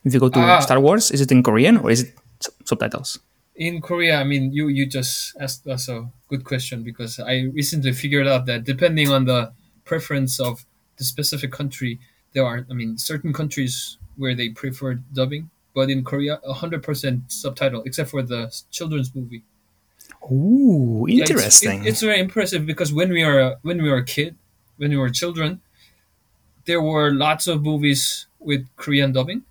If 0.05 0.15
you 0.15 0.21
go 0.21 0.29
to 0.29 0.39
Ah. 0.41 0.61
Star 0.61 0.81
Wars, 0.81 1.11
is 1.11 1.21
it 1.21 1.31
in 1.33 1.43
Korean 1.43 1.79
or 1.79 1.91
is 1.91 2.03
it 2.03 2.15
subtitles? 2.65 3.19
In 3.57 3.81
Korea, 3.81 4.21
I 4.21 4.25
mean 4.25 4.53
you 4.53 4.69
you 4.69 4.85
just 4.87 5.37
asked 5.41 5.67
us 5.67 5.89
a 5.89 6.09
good 6.29 6.45
question 6.45 6.83
because 6.83 7.19
I 7.19 7.49
recently 7.55 7.93
figured 7.93 8.27
out 8.27 8.45
that 8.47 8.65
depending 8.65 9.09
on 9.11 9.25
the 9.25 9.53
preference 9.85 10.39
of 10.41 10.67
the 10.99 11.05
specific 11.05 11.53
country, 11.53 11.99
there 12.33 12.45
are 12.45 12.67
I 12.71 12.75
mean 12.75 12.99
certain 12.99 13.33
countries 13.33 13.97
where 14.17 14.35
they 14.35 14.49
prefer 14.51 14.95
dubbing, 15.13 15.49
but 15.75 15.89
in 15.91 16.05
Korea, 16.05 16.39
hundred 16.45 16.83
percent 16.83 17.33
subtitle 17.33 17.83
except 17.87 18.11
for 18.11 18.23
the 18.23 18.53
children's 18.71 19.15
movie. 19.15 19.43
Ooh, 20.31 21.07
Yeah, 21.09 21.25
it's- 21.25 21.31
interesting. 21.31 21.85
it- 21.85 21.89
it's, 21.89 22.01
very 22.03 22.21
impressive 22.21 22.67
because 22.67 22.93
when 22.93 23.11
we 23.11 23.23
are 23.23 23.57
when 23.63 23.81
we 23.83 23.89
were 23.91 23.99
a 23.99 24.05
kid, 24.05 24.37
when 24.77 24.91
we 24.91 24.97
were 24.97 25.09
children, 25.11 25.61
there 26.67 26.83
were 26.83 27.11
lots 27.13 27.47
of 27.47 27.63
movies 27.63 28.27
with 28.41 28.67
Korean 28.77 29.13
dubbing, 29.13 29.43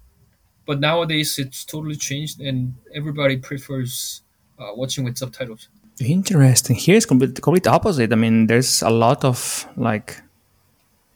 but 0.66 0.80
nowadays 0.80 1.38
it's 1.38 1.64
totally 1.66 1.96
changed 1.96 2.42
and 2.42 2.76
everybody 2.94 3.38
prefers 3.38 4.22
uh, 4.60 4.72
watching 4.76 5.04
with 5.04 5.18
subtitles. 5.18 5.70
Interesting. 6.00 6.76
Here 6.76 6.96
it's 6.98 7.06
complete, 7.06 7.42
complete 7.42 7.68
opposite. 7.68 8.12
I 8.12 8.16
mean, 8.16 8.48
there's 8.48 8.82
a 8.82 8.90
lot 8.90 9.24
of 9.24 9.68
like 9.78 10.22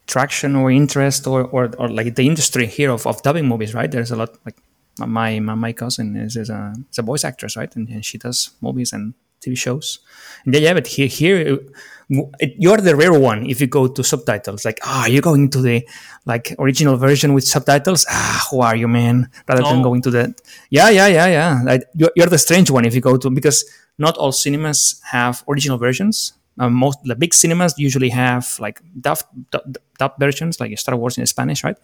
traction 0.07 0.55
or 0.55 0.71
interest 0.71 1.27
or, 1.27 1.43
or, 1.43 1.71
or 1.77 1.89
like 1.89 2.15
the 2.15 2.25
industry 2.25 2.65
here 2.65 2.91
of, 2.91 3.05
of 3.05 3.21
dubbing 3.21 3.47
movies, 3.47 3.73
right? 3.73 3.91
There's 3.91 4.11
a 4.11 4.15
lot 4.15 4.37
like 4.45 4.55
my 4.99 5.39
my, 5.39 5.55
my 5.55 5.73
cousin 5.73 6.15
is, 6.15 6.35
is 6.35 6.49
a 6.49 6.73
is 6.91 6.97
a 6.97 7.01
voice 7.01 7.23
actress, 7.23 7.57
right? 7.57 7.73
And, 7.75 7.87
and 7.89 8.03
she 8.03 8.17
does 8.17 8.51
movies 8.61 8.93
and 8.93 9.13
TV 9.41 9.57
shows. 9.57 9.99
And 10.45 10.53
yeah, 10.53 10.61
yeah, 10.61 10.73
but 10.73 10.87
here 10.87 11.07
here 11.07 11.59
you're 12.09 12.77
the 12.77 12.95
rare 12.95 13.13
one 13.13 13.45
if 13.45 13.61
you 13.61 13.67
go 13.67 13.87
to 13.87 14.03
subtitles. 14.03 14.65
Like, 14.65 14.79
ah, 14.83 15.05
you're 15.05 15.21
going 15.21 15.49
to 15.51 15.61
the 15.61 15.87
like 16.25 16.55
original 16.59 16.97
version 16.97 17.33
with 17.33 17.43
subtitles. 17.45 18.05
Ah, 18.09 18.47
who 18.49 18.61
are 18.61 18.75
you, 18.75 18.87
man? 18.87 19.29
Rather 19.47 19.61
than 19.63 19.79
Oh. 19.79 19.83
going 19.83 20.01
to 20.03 20.11
the 20.11 20.33
yeah, 20.69 20.89
yeah, 20.89 21.07
yeah, 21.07 21.27
yeah. 21.27 21.61
Like, 21.63 21.83
you're, 21.95 22.11
you're 22.15 22.27
the 22.27 22.37
strange 22.39 22.71
one 22.71 22.85
if 22.85 22.95
you 22.95 23.01
go 23.01 23.17
to 23.17 23.29
because 23.29 23.63
not 23.97 24.17
all 24.17 24.31
cinemas 24.31 24.99
have 25.11 25.43
original 25.47 25.77
versions. 25.77 26.33
Uh, 26.57 26.69
most 26.69 26.99
the 27.03 27.15
big 27.15 27.33
cinemas 27.33 27.73
usually 27.77 28.09
have 28.09 28.57
like 28.59 28.81
dub, 28.99 29.19
dub, 29.51 29.77
dub 29.97 30.13
versions, 30.19 30.59
like 30.59 30.77
Star 30.77 30.95
Wars 30.97 31.17
in 31.17 31.25
Spanish, 31.25 31.63
right? 31.63 31.77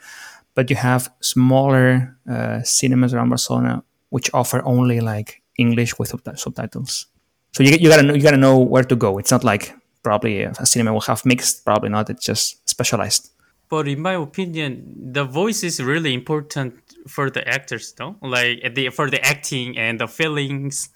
But 0.55 0.69
you 0.69 0.75
have 0.75 1.09
smaller 1.21 2.17
uh, 2.29 2.61
cinemas 2.63 3.13
around 3.13 3.29
Barcelona 3.29 3.83
which 4.09 4.29
offer 4.33 4.61
only 4.65 5.01
like 5.01 5.41
English 5.57 5.97
with 5.99 6.09
subtitles. 6.35 7.07
So 7.53 7.63
you, 7.63 7.71
you 7.79 7.89
gotta 7.89 8.03
know, 8.03 8.13
you 8.13 8.21
gotta 8.21 8.37
know 8.37 8.59
where 8.59 8.83
to 8.83 8.95
go. 8.95 9.17
It's 9.17 9.31
not 9.31 9.43
like 9.43 9.73
probably 10.05 10.43
a 10.43 10.65
cinema 10.65 10.93
will 10.93 11.07
have 11.11 11.25
mixed. 11.25 11.65
Probably 11.65 11.89
not. 11.89 12.09
It's 12.11 12.23
just 12.23 12.69
specialized. 12.69 13.31
But 13.69 13.87
in 13.87 13.99
my 13.99 14.13
opinion, 14.13 14.69
the 15.17 15.25
voice 15.25 15.63
is 15.63 15.81
really 15.81 16.13
important 16.13 16.75
for 17.07 17.31
the 17.31 17.41
actors, 17.57 17.95
no? 17.99 18.15
Like 18.21 18.75
the 18.75 18.89
for 18.97 19.09
the 19.09 19.21
acting 19.25 19.77
and 19.77 19.99
the 19.99 20.07
feelings. 20.07 20.89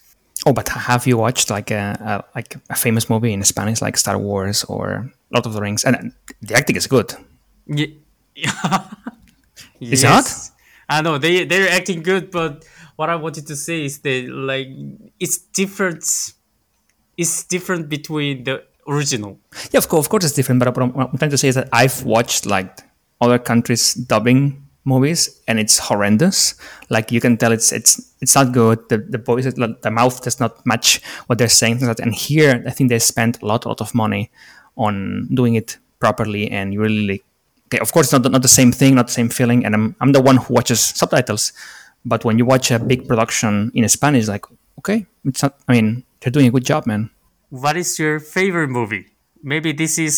Oh, 0.46 0.54
but 0.54 0.70
have 0.70 1.08
you 1.08 1.18
watched 1.18 1.50
like 1.50 1.72
a, 1.72 1.98
a 2.00 2.14
like 2.38 2.56
a 2.70 2.76
famous 2.76 3.10
movie 3.10 3.34
in 3.34 3.44
Spanish, 3.44 3.82
like 3.82 3.98
Star 3.98 4.18
Wars 4.18 4.64
or 4.66 5.12
Lord 5.32 5.46
of 5.46 5.54
the 5.54 5.62
Rings? 5.62 5.84
And 5.84 6.14
the 6.42 6.54
acting 6.56 6.76
is 6.76 6.88
good. 6.88 7.14
Yeah. 7.66 7.88
Is 9.80 10.04
it 10.04 10.08
not? 10.08 10.28
I 10.90 11.02
know 11.02 11.18
they 11.18 11.46
they're 11.46 11.70
acting 11.70 12.04
good, 12.04 12.32
but 12.32 12.66
what 12.96 13.10
I 13.10 13.16
wanted 13.16 13.48
to 13.48 13.56
say 13.56 13.86
is 13.86 14.00
that 14.00 14.30
like 14.30 14.68
it's 15.20 15.38
different. 15.38 16.04
It's 17.18 17.44
different 17.44 17.90
between 17.90 18.44
the 18.46 18.64
original. 18.90 19.40
Yeah, 19.72 19.78
of 19.78 19.88
course, 19.88 20.06
of 20.06 20.10
course, 20.10 20.26
it's 20.26 20.34
different. 20.34 20.60
But 20.60 20.76
what 20.76 20.84
I'm, 20.84 21.18
trying 21.18 21.32
to 21.32 21.38
say 21.38 21.50
is 21.50 21.56
that 21.56 21.70
I've 21.72 22.04
watched 22.04 22.46
like 22.46 22.80
other 23.22 23.40
countries 23.40 23.94
dubbing 23.94 24.66
movies, 24.86 25.42
and 25.48 25.60
it's 25.60 25.78
horrendous. 25.78 26.56
Like 26.90 27.12
you 27.12 27.22
can 27.22 27.38
tell, 27.38 27.52
it's 27.52 27.72
it's 27.72 28.14
it's 28.22 28.36
not 28.36 28.52
good. 28.52 28.88
The 28.90 28.98
the 28.98 29.18
voice, 29.18 29.46
the 29.46 29.92
mouth 29.92 30.22
does 30.24 30.40
not 30.40 30.66
match 30.66 31.02
what 31.28 31.38
they're 31.38 31.48
saying. 31.48 31.82
And 31.84 32.16
here, 32.16 32.64
I 32.68 32.72
think 32.72 32.90
they 32.90 33.00
spent 33.00 33.42
a 33.42 33.46
lot, 33.46 33.66
lot 33.66 33.82
of 33.82 33.94
money 33.94 34.32
on 34.76 35.28
doing 35.34 35.56
it 35.56 35.78
properly, 36.00 36.50
and 36.50 36.74
you 36.74 36.82
really 36.82 37.24
okay, 37.68 37.80
of 37.80 37.92
course, 37.92 38.08
it's 38.08 38.14
not 38.14 38.32
not 38.32 38.42
the 38.42 38.48
same 38.48 38.72
thing, 38.72 38.96
not 38.96 39.08
the 39.08 39.14
same 39.14 39.30
feeling. 39.30 39.66
And 39.66 39.76
I'm 39.76 39.96
I'm 40.02 40.12
the 40.12 40.22
one 40.22 40.38
who 40.38 40.54
watches 40.54 40.82
subtitles, 40.82 41.54
but 42.06 42.26
when 42.26 42.38
you 42.38 42.46
watch 42.46 42.72
a 42.72 42.80
big 42.80 43.08
production 43.08 43.72
in 43.74 43.88
Spanish, 43.90 44.28
like 44.28 44.46
okay, 44.80 45.06
it's 45.26 45.44
not. 45.44 45.56
I 45.68 45.74
mean, 45.74 46.04
they're 46.20 46.32
doing 46.32 46.48
a 46.48 46.52
good 46.52 46.66
job, 46.66 46.86
man. 46.88 47.10
What 47.50 47.78
is 47.78 47.98
your 48.00 48.20
favorite 48.20 48.70
movie? 48.70 49.08
Maybe 49.42 49.72
this 49.72 49.98
is 49.98 50.16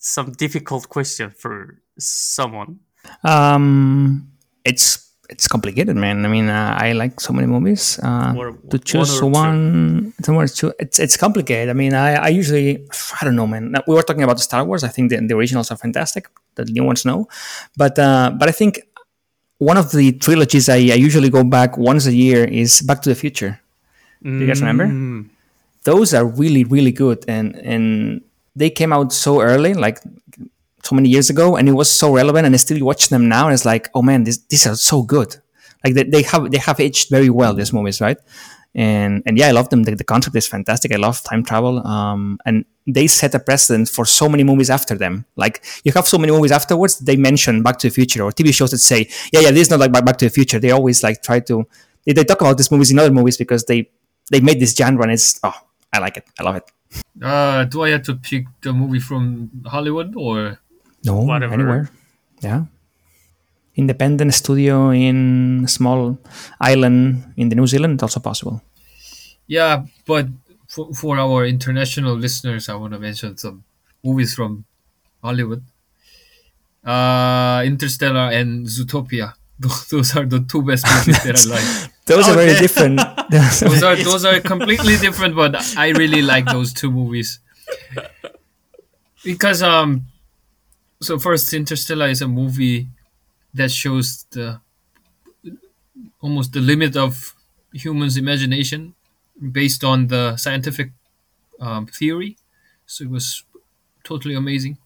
some 0.00 0.32
difficult 0.32 0.88
question 0.88 1.30
for 1.30 1.78
someone. 1.98 2.80
Um, 3.24 4.28
it's 4.64 5.10
it's 5.30 5.48
complicated, 5.48 5.96
man. 5.96 6.26
I 6.26 6.28
mean, 6.28 6.48
uh, 6.48 6.76
I 6.78 6.92
like 6.92 7.20
so 7.20 7.32
many 7.32 7.46
movies. 7.46 7.98
Uh, 8.02 8.34
Or 8.36 8.52
to 8.70 8.78
choose 8.78 9.22
one 9.22 10.12
one, 10.26 10.48
two, 10.48 10.72
it's 10.78 10.98
it's 10.98 11.16
complicated. 11.16 11.70
I 11.70 11.72
mean, 11.72 11.94
I, 11.94 12.14
I 12.14 12.28
usually 12.28 12.84
I 13.20 13.24
don't 13.24 13.36
know, 13.36 13.46
man. 13.46 13.72
We 13.86 13.94
were 13.94 14.02
talking 14.02 14.22
about 14.22 14.36
the 14.36 14.42
Star 14.42 14.64
Wars. 14.64 14.84
I 14.84 14.88
think 14.88 15.10
the, 15.10 15.16
the 15.24 15.34
originals 15.34 15.70
are 15.70 15.78
fantastic. 15.78 16.28
The 16.54 16.64
new 16.66 16.84
ones, 16.84 17.04
no, 17.06 17.28
but 17.76 17.98
uh, 17.98 18.30
but 18.38 18.48
I 18.48 18.52
think 18.52 18.82
one 19.58 19.78
of 19.78 19.90
the 19.92 20.12
trilogies 20.18 20.68
I, 20.68 20.92
I 20.92 20.98
usually 21.00 21.30
go 21.30 21.44
back 21.44 21.78
once 21.78 22.06
a 22.06 22.12
year 22.14 22.44
is 22.44 22.82
Back 22.82 23.00
to 23.02 23.08
the 23.08 23.14
Future. 23.14 23.60
Do 24.22 24.30
you 24.30 24.46
guys 24.46 24.60
remember? 24.60 24.86
Mm. 24.86 25.31
Those 25.84 26.14
are 26.14 26.24
really 26.24 26.64
really 26.64 26.92
good, 26.92 27.24
and 27.28 27.56
and 27.56 28.22
they 28.54 28.70
came 28.70 28.92
out 28.92 29.12
so 29.12 29.40
early, 29.40 29.74
like 29.74 29.98
so 30.84 30.94
many 30.94 31.08
years 31.08 31.30
ago, 31.30 31.56
and 31.56 31.68
it 31.68 31.72
was 31.72 31.90
so 31.90 32.14
relevant. 32.14 32.46
And 32.46 32.54
I 32.54 32.58
still 32.58 32.84
watch 32.84 33.08
them 33.08 33.28
now, 33.28 33.46
and 33.46 33.54
it's 33.54 33.64
like, 33.64 33.88
oh 33.94 34.02
man, 34.02 34.24
this, 34.24 34.38
these 34.48 34.66
are 34.66 34.76
so 34.76 35.02
good. 35.02 35.36
Like 35.84 35.94
they, 35.94 36.04
they 36.04 36.22
have 36.22 36.50
they 36.50 36.58
have 36.58 36.80
aged 36.80 37.10
very 37.10 37.30
well. 37.30 37.54
These 37.54 37.72
movies, 37.72 38.00
right? 38.00 38.18
And 38.74 39.22
and 39.26 39.36
yeah, 39.36 39.48
I 39.48 39.50
love 39.50 39.68
them. 39.68 39.82
The, 39.82 39.94
the 39.94 40.04
concept 40.04 40.36
is 40.36 40.46
fantastic. 40.46 40.92
I 40.92 40.96
love 40.96 41.22
time 41.22 41.44
travel. 41.44 41.86
Um, 41.86 42.38
and 42.46 42.64
they 42.86 43.06
set 43.06 43.34
a 43.34 43.38
precedent 43.38 43.88
for 43.88 44.04
so 44.04 44.28
many 44.28 44.44
movies 44.44 44.70
after 44.70 44.94
them. 44.94 45.24
Like 45.36 45.64
you 45.84 45.92
have 45.92 46.06
so 46.06 46.18
many 46.18 46.32
movies 46.32 46.52
afterwards. 46.52 46.98
They 46.98 47.16
mention 47.16 47.62
Back 47.62 47.78
to 47.80 47.88
the 47.88 47.94
Future 47.94 48.22
or 48.22 48.32
TV 48.32 48.54
shows 48.54 48.70
that 48.70 48.78
say, 48.78 49.08
yeah, 49.32 49.40
yeah, 49.40 49.50
this 49.50 49.62
is 49.62 49.70
not 49.70 49.80
like 49.80 49.92
Back 49.92 50.18
to 50.18 50.26
the 50.26 50.30
Future. 50.30 50.58
They 50.58 50.70
always 50.70 51.02
like 51.02 51.22
try 51.22 51.40
to 51.40 51.66
they, 52.04 52.12
they 52.12 52.24
talk 52.24 52.40
about 52.40 52.56
these 52.56 52.70
movies 52.70 52.90
in 52.90 52.98
other 52.98 53.12
movies 53.12 53.36
because 53.36 53.64
they 53.64 53.90
they 54.30 54.40
made 54.40 54.60
this 54.60 54.74
genre 54.74 55.02
and 55.02 55.12
it's 55.12 55.38
oh 55.42 55.54
I 55.92 55.98
like 55.98 56.16
it. 56.16 56.24
I 56.38 56.42
love 56.42 56.56
it. 56.56 56.64
Uh, 57.22 57.64
do 57.64 57.82
I 57.82 57.90
have 57.90 58.02
to 58.04 58.14
pick 58.16 58.46
the 58.62 58.72
movie 58.72 59.00
from 59.00 59.50
Hollywood 59.66 60.14
or? 60.16 60.58
No, 61.04 61.20
Whatever. 61.22 61.54
anywhere. 61.54 61.90
Yeah. 62.40 62.64
Independent 63.74 64.34
studio 64.34 64.90
in 64.90 65.66
small 65.68 66.18
island 66.60 67.24
in 67.36 67.48
the 67.48 67.56
New 67.56 67.66
Zealand, 67.66 67.94
it's 67.94 68.02
also 68.02 68.20
possible. 68.20 68.60
Yeah, 69.46 69.84
but 70.06 70.28
for, 70.68 70.92
for 70.94 71.18
our 71.18 71.46
international 71.46 72.14
listeners, 72.14 72.68
I 72.68 72.74
want 72.74 72.92
to 72.92 72.98
mention 72.98 73.36
some 73.36 73.64
movies 74.04 74.34
from 74.34 74.64
Hollywood. 75.22 75.64
Uh, 76.84 77.62
Interstellar 77.64 78.30
and 78.32 78.66
Zootopia. 78.66 79.34
Those 79.58 79.86
those 79.90 80.16
are 80.16 80.26
the 80.26 80.40
two 80.40 80.62
best 80.62 80.84
movies 80.84 81.22
that 81.22 81.38
I 81.38 81.44
like. 81.54 81.92
Those 82.06 82.28
are 82.28 82.34
very 82.34 82.50
Okay. 82.50 82.60
different. 82.60 82.98
Those 83.60 83.82
are 83.82 83.96
those 83.96 84.24
are 84.26 84.40
completely 84.40 84.96
different, 84.98 85.34
but 85.34 85.56
I 85.76 85.88
really 85.90 86.20
like 86.22 86.44
those 86.46 86.72
two 86.72 86.90
movies 86.90 87.40
because 89.24 89.62
um. 89.62 90.06
So 91.02 91.18
first, 91.18 91.52
Interstellar 91.52 92.08
is 92.08 92.22
a 92.22 92.28
movie 92.28 92.88
that 93.54 93.70
shows 93.70 94.24
the 94.32 94.60
almost 96.20 96.52
the 96.52 96.60
limit 96.60 96.96
of 96.96 97.34
humans' 97.72 98.16
imagination 98.16 98.94
based 99.50 99.82
on 99.84 100.06
the 100.08 100.36
scientific 100.36 100.90
um, 101.60 101.86
theory. 101.86 102.36
So 102.86 103.04
it 103.04 103.10
was 103.10 103.44
totally 104.04 104.34
amazing. 104.34 104.78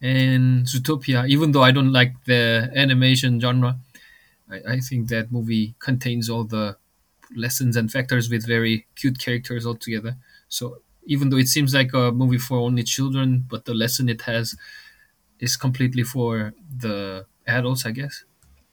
And 0.00 0.66
Zootopia, 0.66 1.26
even 1.28 1.52
though 1.52 1.62
I 1.62 1.70
don't 1.70 1.92
like 1.92 2.12
the 2.24 2.70
animation 2.74 3.40
genre, 3.40 3.78
I, 4.50 4.74
I 4.74 4.80
think 4.80 5.08
that 5.08 5.32
movie 5.32 5.74
contains 5.78 6.28
all 6.28 6.44
the 6.44 6.76
lessons 7.34 7.76
and 7.76 7.90
factors 7.90 8.30
with 8.30 8.46
very 8.46 8.86
cute 8.96 9.18
characters 9.18 9.66
all 9.66 9.76
together. 9.76 10.16
So 10.48 10.78
even 11.06 11.30
though 11.30 11.36
it 11.36 11.48
seems 11.48 11.74
like 11.74 11.92
a 11.94 12.12
movie 12.12 12.38
for 12.38 12.58
only 12.58 12.82
children, 12.82 13.44
but 13.48 13.64
the 13.64 13.74
lesson 13.74 14.08
it 14.08 14.22
has 14.22 14.54
is 15.40 15.56
completely 15.56 16.02
for 16.02 16.54
the 16.76 17.26
adults, 17.46 17.86
I 17.86 17.90
guess. 17.90 18.24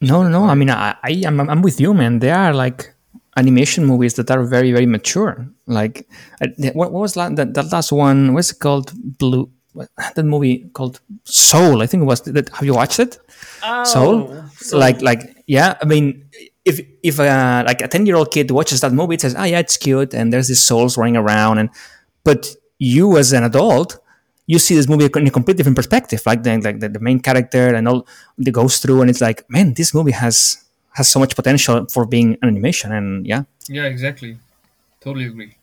no, 0.02 0.28
no. 0.28 0.46
I 0.46 0.56
mean, 0.56 0.70
I, 0.70 0.96
I 1.04 1.12
am 1.26 1.40
I'm 1.40 1.62
with 1.62 1.80
you, 1.80 1.94
man. 1.94 2.20
There 2.20 2.36
are 2.36 2.54
like 2.54 2.94
animation 3.38 3.86
movies 3.86 4.16
that 4.16 4.32
are 4.32 4.44
very, 4.44 4.72
very 4.72 4.86
mature. 4.86 5.48
Like, 5.68 6.08
uh, 6.42 6.48
what, 6.74 6.92
what 6.92 7.02
was 7.02 7.16
la- 7.16 7.30
that, 7.30 7.54
that 7.54 7.72
last 7.72 7.92
one? 7.92 8.34
What's 8.34 8.52
it 8.52 8.60
called? 8.60 8.92
Blue. 9.18 9.50
What, 9.74 9.90
that 10.16 10.24
movie 10.26 10.70
called 10.74 11.00
Soul. 11.24 11.82
I 11.82 11.88
think 11.88 12.02
it 12.02 12.06
was. 12.06 12.22
That, 12.22 12.50
have 12.50 12.64
you 12.66 12.74
watched 12.74 13.00
it? 13.00 13.18
Soul? 13.86 14.44
so- 14.58 14.78
like 14.78 15.02
like 15.02 15.22
yeah 15.48 15.76
i 15.82 15.86
mean 15.86 16.24
if 16.66 16.80
if 17.04 17.20
uh, 17.20 17.64
like 17.66 17.82
a 17.82 17.88
10 17.88 18.06
year 18.06 18.16
old 18.16 18.30
kid 18.32 18.52
watches 18.52 18.82
that 18.82 18.94
movie 18.94 19.16
it 19.16 19.22
says 19.22 19.36
oh 19.36 19.44
yeah 19.44 19.58
it's 19.60 19.76
cute 19.78 20.14
and 20.14 20.32
there's 20.32 20.48
these 20.48 20.64
souls 20.64 20.98
running 20.98 21.18
around 21.18 21.58
and 21.58 21.70
but 22.24 22.56
you 22.78 23.18
as 23.18 23.34
an 23.34 23.44
adult 23.44 23.98
you 24.46 24.60
see 24.60 24.76
this 24.76 24.88
movie 24.88 25.06
in 25.16 25.28
a 25.28 25.32
completely 25.32 25.58
different 25.58 25.76
perspective 25.76 26.22
like 26.28 26.44
the, 26.44 26.58
like 26.60 26.80
the, 26.80 26.90
the 26.90 27.00
main 27.00 27.20
character 27.20 27.74
and 27.74 27.88
all 27.88 28.06
that 28.38 28.52
goes 28.52 28.78
through 28.78 29.02
and 29.02 29.10
it's 29.10 29.22
like 29.22 29.44
man 29.50 29.74
this 29.74 29.94
movie 29.94 30.12
has 30.12 30.64
has 30.94 31.10
so 31.10 31.20
much 31.20 31.36
potential 31.36 31.88
for 31.92 32.06
being 32.06 32.38
an 32.42 32.50
animation 32.50 32.92
and 32.92 33.26
yeah 33.26 33.44
Yeah, 33.68 33.86
exactly. 33.86 34.38
Totally 35.02 35.26
agree. 35.26 35.56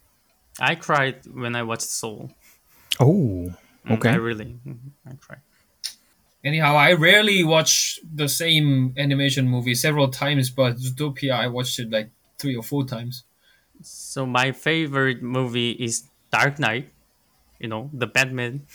I 0.59 0.75
cried 0.75 1.17
when 1.33 1.55
I 1.55 1.63
watched 1.63 1.89
Soul. 2.01 2.31
oh 3.01 3.53
okay 3.91 4.11
I 4.11 4.17
really, 4.17 4.57
I 5.07 5.15
cried. 5.15 5.41
Anyhow, 6.45 6.77
I 6.77 6.93
rarely 6.93 7.43
watch 7.43 7.99
the 8.15 8.29
same 8.29 8.95
animation 8.97 9.49
movie 9.49 9.75
several 9.75 10.09
times, 10.09 10.51
but 10.51 10.77
Zootopia, 10.77 11.33
I 11.33 11.49
watched 11.49 11.79
it 11.79 11.91
like 11.91 12.11
three 12.39 12.55
or 12.57 12.63
four 12.63 12.85
times. 12.85 13.25
So 13.83 14.25
my 14.27 14.53
favorite 14.53 15.23
movie 15.23 15.73
is 15.73 16.05
Dark 16.31 16.59
Knight. 16.59 16.91
You 17.59 17.69
know, 17.69 17.91
the 17.93 18.07
Batman. 18.07 18.67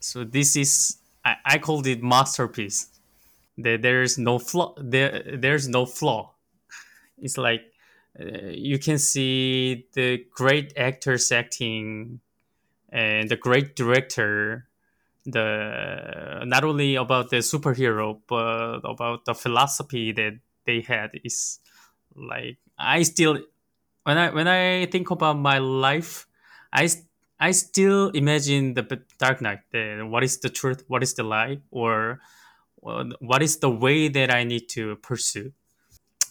So 0.00 0.24
this 0.24 0.56
is 0.56 0.98
I, 1.24 1.36
I 1.44 1.58
called 1.58 1.86
it 1.86 2.02
masterpiece. 2.02 2.88
There 3.56 3.78
there's 3.78 4.18
no 4.18 4.38
flaw. 4.38 4.74
There 4.78 5.22
there's 5.36 5.68
no 5.68 5.86
flaw. 5.86 6.34
It's 7.18 7.38
like 7.38 7.62
uh, 8.18 8.48
you 8.50 8.78
can 8.78 8.98
see 8.98 9.86
the 9.94 10.24
great 10.34 10.72
actors 10.76 11.30
acting, 11.32 12.20
and 12.90 13.28
the 13.28 13.36
great 13.36 13.76
director. 13.76 14.68
The 15.26 16.44
not 16.46 16.62
only 16.62 16.94
about 16.94 17.30
the 17.30 17.38
superhero, 17.38 18.20
but 18.28 18.80
about 18.84 19.24
the 19.24 19.34
philosophy 19.34 20.12
that 20.12 20.38
they 20.66 20.82
had 20.82 21.18
is 21.24 21.58
like 22.14 22.58
I 22.78 23.02
still 23.02 23.42
when 24.04 24.18
I 24.18 24.30
when 24.30 24.46
I 24.46 24.86
think 24.86 25.10
about 25.10 25.36
my 25.36 25.58
life, 25.58 26.28
i 26.72 26.88
i 27.40 27.50
still 27.50 28.10
imagine 28.10 28.74
the 28.74 29.02
Dark 29.18 29.42
Knight. 29.42 29.60
The, 29.72 30.06
what 30.06 30.22
is 30.22 30.38
the 30.38 30.48
truth? 30.48 30.84
What 30.86 31.02
is 31.02 31.14
the 31.14 31.24
lie? 31.24 31.58
Or 31.70 32.20
what 32.80 33.42
is 33.42 33.58
the 33.58 33.70
way 33.70 34.08
that 34.08 34.30
I 34.30 34.44
need 34.44 34.68
to 34.78 34.94
pursue? 34.96 35.52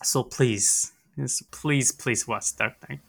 So 0.04 0.24
please, 0.24 0.94
please, 1.52 1.92
please 1.92 2.28
watch 2.28 2.56
Dark 2.56 2.76
Knight. 2.88 3.02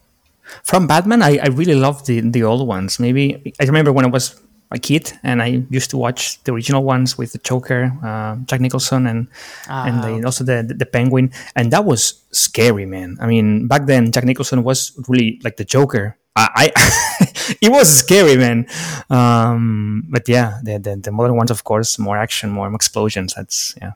From 0.62 0.86
Batman, 0.86 1.22
I, 1.22 1.38
I 1.42 1.48
really 1.48 1.74
love 1.74 2.06
the 2.06 2.20
the 2.20 2.42
old 2.42 2.66
ones. 2.66 2.98
Maybe 2.98 3.52
I 3.60 3.64
remember 3.64 3.92
when 3.92 4.04
I 4.04 4.08
was 4.08 4.40
a 4.70 4.78
kid, 4.78 5.12
and 5.22 5.42
I 5.42 5.62
used 5.70 5.90
to 5.90 5.96
watch 5.96 6.42
the 6.44 6.52
original 6.52 6.82
ones 6.82 7.16
with 7.16 7.32
the 7.32 7.38
Joker, 7.38 7.92
uh, 8.02 8.36
Jack 8.46 8.60
Nicholson, 8.60 9.06
and 9.06 9.28
and 9.68 9.98
Ah, 9.98 10.06
the, 10.06 10.24
also 10.24 10.44
the, 10.44 10.74
the 10.76 10.86
Penguin, 10.86 11.30
and 11.54 11.72
that 11.72 11.84
was 11.84 12.22
scary, 12.32 12.86
man. 12.86 13.16
I 13.20 13.26
mean, 13.26 13.68
back 13.68 13.86
then 13.86 14.10
Jack 14.10 14.24
Nicholson 14.24 14.62
was 14.64 14.92
really 15.08 15.40
like 15.44 15.56
the 15.56 15.64
Joker. 15.64 16.18
I, 16.34 16.72
I 16.76 17.56
it 17.62 17.70
was 17.70 17.88
scary, 17.88 18.36
man. 18.36 18.66
Um, 19.08 20.04
but 20.10 20.28
yeah, 20.28 20.60
the, 20.62 20.78
the 20.78 20.96
the 20.96 21.12
modern 21.12 21.36
ones, 21.36 21.50
of 21.50 21.64
course, 21.64 21.98
more 21.98 22.18
action, 22.18 22.50
more 22.50 22.72
explosions. 22.74 23.34
That's 23.34 23.74
yeah. 23.80 23.92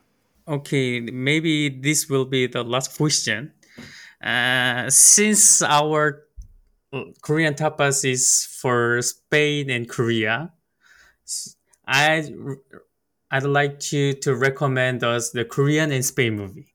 Okay, 0.47 0.99
maybe 1.01 1.69
this 1.69 2.09
will 2.09 2.25
be 2.25 2.47
the 2.47 2.63
last 2.63 2.97
question. 2.97 3.53
Uh, 4.21 4.89
since 4.89 5.61
our 5.61 6.07
uh, 6.09 6.30
Korean 7.21 7.53
tapas 7.53 8.03
is 8.03 8.45
for 8.59 9.01
Spain 9.01 9.69
and 9.69 9.87
Korea, 9.87 10.51
I 11.87 12.29
I'd 13.31 13.43
like 13.43 13.79
to 13.91 14.13
to 14.13 14.35
recommend 14.35 15.03
us 15.03 15.31
the 15.31 15.45
Korean 15.45 15.91
and 15.91 16.03
Spain 16.03 16.35
movie. 16.35 16.73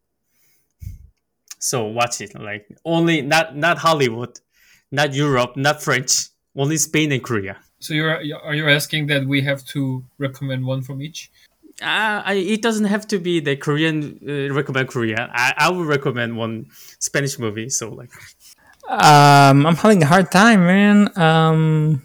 So 1.59 1.85
watch 1.85 2.20
it, 2.20 2.38
like 2.38 2.66
only 2.85 3.20
not 3.20 3.57
not 3.57 3.79
Hollywood, 3.79 4.40
not 4.90 5.14
Europe, 5.14 5.57
not 5.57 5.83
French, 5.83 6.29
only 6.57 6.79
Spain 6.79 7.12
and 7.12 7.22
Korea. 7.22 7.59
So 7.79 7.92
you're 7.92 8.16
are 8.42 8.55
you 8.55 8.68
asking 8.68 9.09
that 9.09 9.26
we 9.26 9.42
have 9.42 9.64
to 9.66 10.02
recommend 10.18 10.64
one 10.64 10.83
from 10.83 11.02
each? 11.02 11.31
Uh, 11.83 12.22
I, 12.24 12.35
it 12.35 12.62
doesn't 12.62 12.87
have 12.87 13.07
to 13.09 13.18
be 13.18 13.38
the 13.38 13.55
Korean 13.55 14.18
uh, 14.26 14.55
recommend 14.55 14.88
Korea. 14.88 15.29
I, 15.31 15.52
I 15.59 15.70
would 15.70 15.87
recommend 15.87 16.38
one 16.38 16.68
Spanish 17.00 17.38
movie. 17.38 17.68
So 17.68 17.90
like 17.90 18.09
Um, 18.96 19.66
I'm 19.66 19.76
having 19.76 20.02
a 20.02 20.06
hard 20.06 20.30
time, 20.30 20.64
man. 20.66 21.12
Um, 21.18 22.00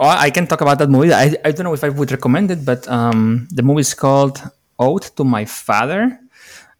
I 0.00 0.30
can 0.30 0.48
talk 0.48 0.60
about 0.60 0.78
that 0.80 0.90
movie. 0.90 1.12
I, 1.12 1.36
I 1.44 1.52
don't 1.52 1.62
know 1.62 1.72
if 1.72 1.84
I 1.84 1.88
would 1.88 2.10
recommend 2.10 2.50
it, 2.50 2.64
but 2.64 2.88
um, 2.88 3.46
the 3.52 3.62
movie 3.62 3.82
is 3.82 3.94
called 3.94 4.42
Ode 4.76 5.02
to 5.16 5.22
My 5.22 5.44
Father. 5.44 6.18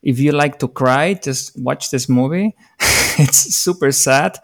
If 0.03 0.19
you 0.19 0.33
like 0.33 0.59
to 0.59 0.67
cry, 0.67 1.15
just 1.15 1.57
watch 1.57 1.91
this 1.91 2.09
movie. 2.09 2.57
it's 3.21 3.55
super 3.55 3.93
sad, 3.93 4.37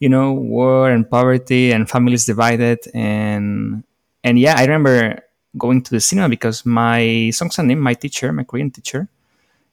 you 0.00 0.08
know, 0.08 0.32
war 0.32 0.90
and 0.90 1.08
poverty 1.08 1.70
and 1.70 1.88
families 1.88 2.26
divided 2.26 2.80
and 2.92 3.84
and 4.24 4.36
yeah, 4.40 4.56
I 4.58 4.62
remember 4.62 5.22
going 5.56 5.82
to 5.84 5.90
the 5.92 6.00
cinema 6.00 6.28
because 6.28 6.66
my 6.66 7.30
Songsan 7.30 7.78
my 7.78 7.94
teacher, 7.94 8.32
my 8.32 8.42
Korean 8.42 8.72
teacher, 8.72 9.08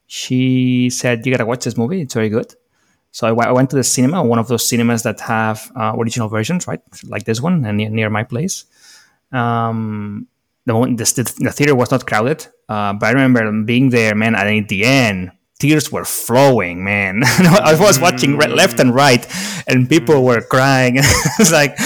she 0.06 0.92
said 0.92 1.26
you 1.26 1.32
gotta 1.32 1.48
watch 1.48 1.64
this 1.64 1.76
movie. 1.76 2.02
It's 2.02 2.14
very 2.14 2.30
good. 2.30 2.54
So 3.14 3.28
I, 3.28 3.30
w- 3.30 3.48
I 3.48 3.52
went 3.52 3.70
to 3.70 3.76
the 3.76 3.84
cinema, 3.84 4.24
one 4.24 4.40
of 4.40 4.48
those 4.48 4.68
cinemas 4.68 5.04
that 5.04 5.20
have 5.22 5.72
uh, 5.76 5.94
original 5.96 6.28
versions, 6.30 6.68
right, 6.68 6.82
like 7.08 7.26
this 7.26 7.40
one, 7.40 7.64
and 7.64 7.78
near, 7.78 7.90
near 7.90 8.10
my 8.10 8.24
place. 8.24 8.66
Um, 9.32 10.28
the, 10.66 10.76
one, 10.76 10.96
the, 10.96 11.06
the 11.40 11.52
theater 11.52 11.76
was 11.76 11.92
not 11.92 12.08
crowded, 12.08 12.48
uh, 12.68 12.94
but 12.94 13.06
I 13.06 13.12
remember 13.12 13.52
being 13.64 13.92
there, 13.92 14.16
man. 14.16 14.34
And 14.34 14.50
at 14.50 14.68
the 14.68 14.84
end, 14.84 15.32
tears 15.60 15.92
were 15.92 16.06
flowing, 16.06 16.84
man. 16.84 17.22
I 17.24 17.78
was 17.80 18.00
watching 18.00 18.36
right, 18.36 18.50
left 18.50 18.80
and 18.80 18.96
right, 18.96 19.24
and 19.68 19.88
people 19.88 20.24
were 20.24 20.42
crying. 20.42 20.96
it's 21.40 21.52
like 21.52 21.78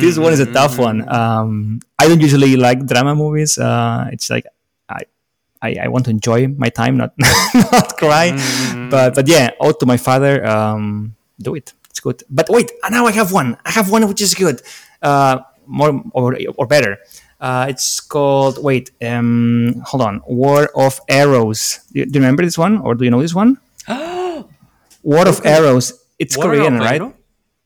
this 0.00 0.18
one 0.18 0.32
is 0.32 0.40
a 0.40 0.52
tough 0.52 0.78
one. 0.78 1.02
Um, 1.12 1.80
I 1.98 2.06
don't 2.06 2.20
usually 2.20 2.54
like 2.54 2.86
drama 2.86 3.16
movies. 3.16 3.58
Uh, 3.58 4.08
it's 4.12 4.30
like 4.30 4.46
I 4.88 5.02
I, 5.62 5.76
I 5.84 5.88
want 5.88 6.04
to 6.06 6.10
enjoy 6.10 6.48
my 6.48 6.68
time, 6.68 6.96
not 6.96 7.12
not 7.72 7.96
cry. 7.96 8.32
But 8.90 9.14
but 9.14 9.28
yeah, 9.28 9.50
Ode 9.60 9.78
to 9.80 9.86
My 9.86 9.96
Father, 9.96 10.44
um, 10.46 11.14
do 11.40 11.54
it. 11.54 11.72
It's 11.90 12.00
good. 12.00 12.22
But 12.28 12.46
wait, 12.50 12.72
now 12.90 13.06
I 13.06 13.12
have 13.12 13.32
one. 13.32 13.56
I 13.64 13.70
have 13.70 13.90
one 13.90 14.06
which 14.08 14.20
is 14.20 14.34
good, 14.34 14.62
uh, 15.02 15.38
more 15.66 16.02
or, 16.12 16.36
or 16.56 16.66
better. 16.66 16.98
Uh, 17.40 17.66
it's 17.68 18.00
called 18.00 18.62
wait, 18.62 18.90
um, 19.02 19.82
hold 19.84 20.02
on, 20.02 20.22
War 20.26 20.70
of 20.74 21.00
Arrows. 21.08 21.80
Do 21.92 22.00
you, 22.00 22.06
do 22.06 22.18
you 22.18 22.20
remember 22.20 22.42
this 22.42 22.56
one, 22.58 22.78
or 22.78 22.94
do 22.94 23.04
you 23.04 23.10
know 23.10 23.20
this 23.20 23.34
one? 23.34 23.58
War 25.02 25.28
of 25.28 25.44
Arrows. 25.44 25.92
It's 26.18 26.36
War 26.36 26.46
Korean, 26.46 26.78
right? 26.78 27.00
Arrow? 27.00 27.14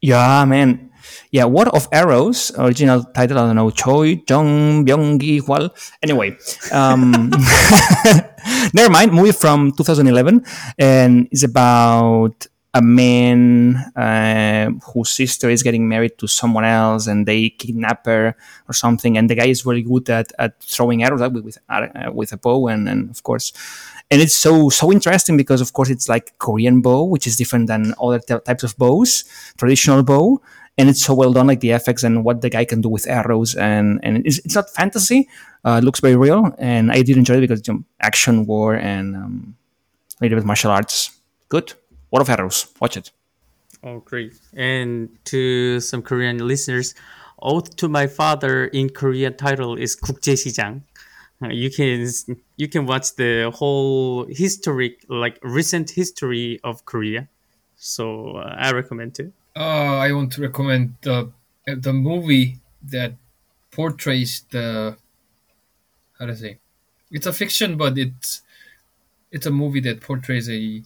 Yeah, 0.00 0.44
man. 0.44 0.89
Yeah, 1.30 1.44
War 1.44 1.68
of 1.68 1.86
Arrows, 1.92 2.50
original 2.58 3.04
title, 3.04 3.38
I 3.38 3.46
don't 3.46 3.54
know, 3.54 3.70
Choi 3.70 4.16
Jong 4.26 4.84
Byung 4.84 5.20
Gi 5.20 5.40
Hwal. 5.42 5.70
Anyway, 6.02 6.36
um, 6.72 7.30
never 8.74 8.90
mind, 8.90 9.12
movie 9.12 9.30
from 9.30 9.70
2011, 9.70 10.44
and 10.76 11.28
it's 11.30 11.44
about 11.44 12.48
a 12.74 12.82
man 12.82 13.76
uh, 13.94 14.70
whose 14.92 15.10
sister 15.10 15.50
is 15.50 15.62
getting 15.62 15.88
married 15.88 16.18
to 16.18 16.26
someone 16.26 16.64
else, 16.64 17.06
and 17.06 17.26
they 17.26 17.50
kidnap 17.50 18.06
her 18.06 18.34
or 18.68 18.72
something, 18.72 19.16
and 19.16 19.30
the 19.30 19.36
guy 19.36 19.46
is 19.46 19.64
really 19.64 19.82
good 19.82 20.10
at, 20.10 20.32
at 20.36 20.60
throwing 20.60 21.04
arrows 21.04 21.20
with 21.30 21.44
with, 21.44 21.58
uh, 21.68 22.10
with 22.12 22.32
a 22.32 22.38
bow, 22.38 22.66
and, 22.66 22.88
and 22.88 23.08
of 23.08 23.22
course, 23.22 23.52
and 24.10 24.20
it's 24.20 24.34
so 24.34 24.68
so 24.68 24.90
interesting 24.90 25.36
because 25.36 25.60
of 25.60 25.72
course 25.72 25.90
it's 25.90 26.08
like 26.08 26.36
Korean 26.38 26.80
bow, 26.80 27.04
which 27.04 27.28
is 27.28 27.36
different 27.36 27.68
than 27.68 27.94
other 28.02 28.18
t- 28.18 28.34
types 28.44 28.64
of 28.64 28.76
bows, 28.76 29.24
traditional 29.56 30.02
bow, 30.02 30.40
and 30.78 30.88
it's 30.88 31.04
so 31.04 31.14
well 31.14 31.32
done, 31.32 31.46
like 31.46 31.60
the 31.60 31.70
effects 31.70 32.02
and 32.02 32.24
what 32.24 32.40
the 32.40 32.50
guy 32.50 32.64
can 32.64 32.80
do 32.80 32.88
with 32.88 33.06
arrows, 33.06 33.54
and 33.54 34.00
and 34.02 34.26
it's, 34.26 34.38
it's 34.38 34.54
not 34.54 34.70
fantasy. 34.70 35.28
Uh, 35.64 35.78
it 35.80 35.84
looks 35.84 36.00
very 36.00 36.16
real, 36.16 36.54
and 36.58 36.90
I 36.90 37.02
did 37.02 37.16
enjoy 37.16 37.34
it 37.34 37.40
because 37.42 37.66
you 37.66 37.74
know, 37.74 37.84
action, 38.00 38.46
war, 38.46 38.74
and 38.74 39.16
um, 39.16 39.56
a 40.20 40.24
little 40.24 40.38
bit 40.38 40.46
martial 40.46 40.70
arts. 40.70 41.10
Good. 41.48 41.74
War 42.10 42.22
of 42.22 42.30
Arrows. 42.30 42.66
Watch 42.80 42.96
it. 42.96 43.10
Oh, 43.82 44.00
great! 44.00 44.34
And 44.54 45.08
to 45.26 45.80
some 45.80 46.02
Korean 46.02 46.46
listeners, 46.46 46.94
"Ode 47.40 47.76
to 47.78 47.88
My 47.88 48.06
Father" 48.06 48.66
in 48.66 48.90
Korean 48.90 49.36
title 49.36 49.76
is 49.76 49.96
국제시장. 49.96 50.82
You 51.42 51.70
can 51.70 52.06
you 52.56 52.68
can 52.68 52.84
watch 52.84 53.16
the 53.16 53.50
whole 53.54 54.26
historic, 54.28 55.04
like 55.08 55.38
recent 55.42 55.88
history 55.90 56.60
of 56.62 56.84
Korea. 56.84 57.28
So 57.76 58.36
uh, 58.36 58.54
I 58.58 58.72
recommend 58.72 59.18
it. 59.18 59.32
Uh, 59.55 59.97
I 59.97 60.11
want 60.11 60.33
to 60.33 60.41
recommend 60.41 60.95
the 61.01 61.31
the 61.65 61.93
movie 61.93 62.57
that 62.83 63.13
portrays 63.71 64.45
the 64.51 64.97
how 66.19 66.25
to 66.25 66.35
say 66.35 66.59
it's 67.11 67.25
a 67.25 67.33
fiction, 67.33 67.77
but 67.77 67.97
it's 67.97 68.41
it's 69.31 69.45
a 69.45 69.51
movie 69.51 69.79
that 69.81 70.01
portrays 70.01 70.49
a 70.49 70.83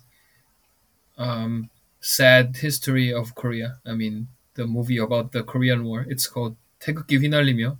um, 1.17 1.69
sad 1.99 2.57
history 2.57 3.13
of 3.13 3.35
Korea. 3.35 3.77
I 3.85 3.93
mean, 3.93 4.27
the 4.55 4.65
movie 4.65 4.97
about 4.97 5.31
the 5.31 5.43
Korean 5.43 5.83
War. 5.83 6.05
It's 6.07 6.27
called 6.27 6.55
태극기 6.79 7.19
휘날리며. 7.19 7.77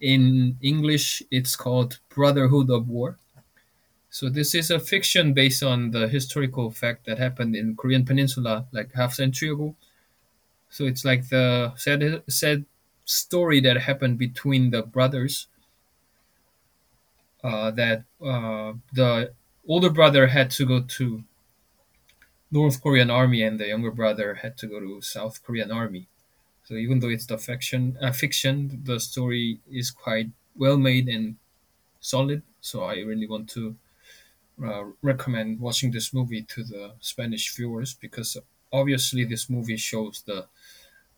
In 0.00 0.56
English, 0.60 1.22
it's 1.30 1.56
called 1.56 1.98
Brotherhood 2.10 2.70
of 2.70 2.88
War. 2.88 3.16
So 4.10 4.28
this 4.28 4.54
is 4.54 4.70
a 4.70 4.78
fiction 4.78 5.32
based 5.32 5.62
on 5.62 5.90
the 5.90 6.08
historical 6.08 6.70
fact 6.70 7.06
that 7.06 7.18
happened 7.18 7.56
in 7.56 7.74
Korean 7.76 8.04
Peninsula 8.04 8.66
like 8.72 8.92
half 8.94 9.14
century 9.14 9.48
ago. 9.50 9.74
So 10.69 10.85
it's 10.85 11.05
like 11.05 11.29
the 11.29 11.73
sad 11.75 12.23
sad 12.29 12.65
story 13.05 13.59
that 13.61 13.77
happened 13.77 14.17
between 14.19 14.71
the 14.71 14.83
brothers. 14.83 15.47
Uh, 17.43 17.71
that 17.71 18.03
uh, 18.21 18.73
the 18.91 19.31
older 19.67 19.89
brother 19.89 20.27
had 20.27 20.51
to 20.51 20.65
go 20.65 20.81
to 20.81 21.23
North 22.51 22.81
Korean 22.83 23.09
army 23.09 23.41
and 23.41 23.59
the 23.59 23.67
younger 23.67 23.89
brother 23.91 24.35
had 24.35 24.55
to 24.57 24.67
go 24.67 24.79
to 24.79 25.01
South 25.01 25.43
Korean 25.43 25.71
army. 25.71 26.07
So 26.65 26.75
even 26.75 26.99
though 26.99 27.09
it's 27.09 27.27
the 27.27 27.37
fiction, 27.39 27.97
uh, 28.01 28.11
fiction, 28.13 28.81
the 28.85 28.99
story 28.99 29.61
is 29.71 29.91
quite 29.91 30.29
well 30.55 30.77
made 30.77 31.07
and 31.09 31.37
solid. 32.01 32.43
So 32.61 32.83
I 32.83 32.97
really 33.01 33.27
want 33.27 33.49
to 33.51 33.75
uh, 34.63 34.85
recommend 35.01 35.59
watching 35.61 35.91
this 35.91 36.13
movie 36.13 36.43
to 36.43 36.63
the 36.63 36.93
Spanish 37.01 37.55
viewers 37.55 37.93
because 37.95 38.37
obviously 38.73 39.25
this 39.25 39.49
movie 39.49 39.77
shows 39.77 40.23
the 40.27 40.47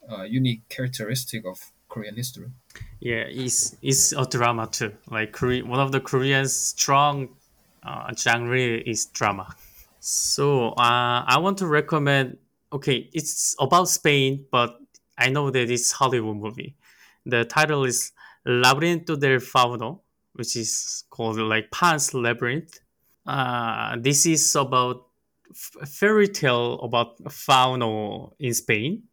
uh, 0.10 0.24
unique 0.24 0.68
characteristic 0.70 1.46
of 1.46 1.72
Korean 1.90 2.16
history. 2.16 2.48
Yeah, 3.00 3.26
it's 3.28 3.76
it's 3.82 4.14
a 4.14 4.26
drama 4.26 4.68
too. 4.68 4.94
Like 5.10 5.32
Korea, 5.32 5.66
one 5.66 5.80
of 5.80 5.92
the 5.92 6.00
Korean's 6.00 6.54
strong 6.54 7.30
uh, 7.84 8.14
genre 8.16 8.58
is 8.58 9.06
drama. 9.08 9.56
So 10.00 10.70
uh, 10.70 11.24
I 11.28 11.38
want 11.40 11.58
to 11.60 11.68
recommend. 11.68 12.38
Okay, 12.74 13.10
it's 13.14 13.56
about 13.60 13.90
Spain, 13.90 14.46
but 14.50 14.80
I 15.18 15.30
know 15.30 15.50
that 15.52 15.70
it's 15.70 15.92
Hollywood 15.92 16.38
movie. 16.38 16.76
The 17.26 17.46
title 17.46 17.84
is 17.84 18.14
Laberinto 18.48 19.20
del 19.20 19.40
Fauno, 19.40 20.00
which 20.34 20.56
is 20.56 21.04
called 21.10 21.38
like 21.38 21.70
Pan's 21.72 22.14
Labyrinth. 22.14 22.80
Uh, 23.26 23.98
this 24.00 24.26
is 24.26 24.56
about 24.56 25.06
f- 25.52 25.90
fairy 25.90 26.28
tale 26.28 26.80
about 26.80 27.22
Fauno 27.26 28.34
in 28.40 28.54
Spain, 28.54 29.04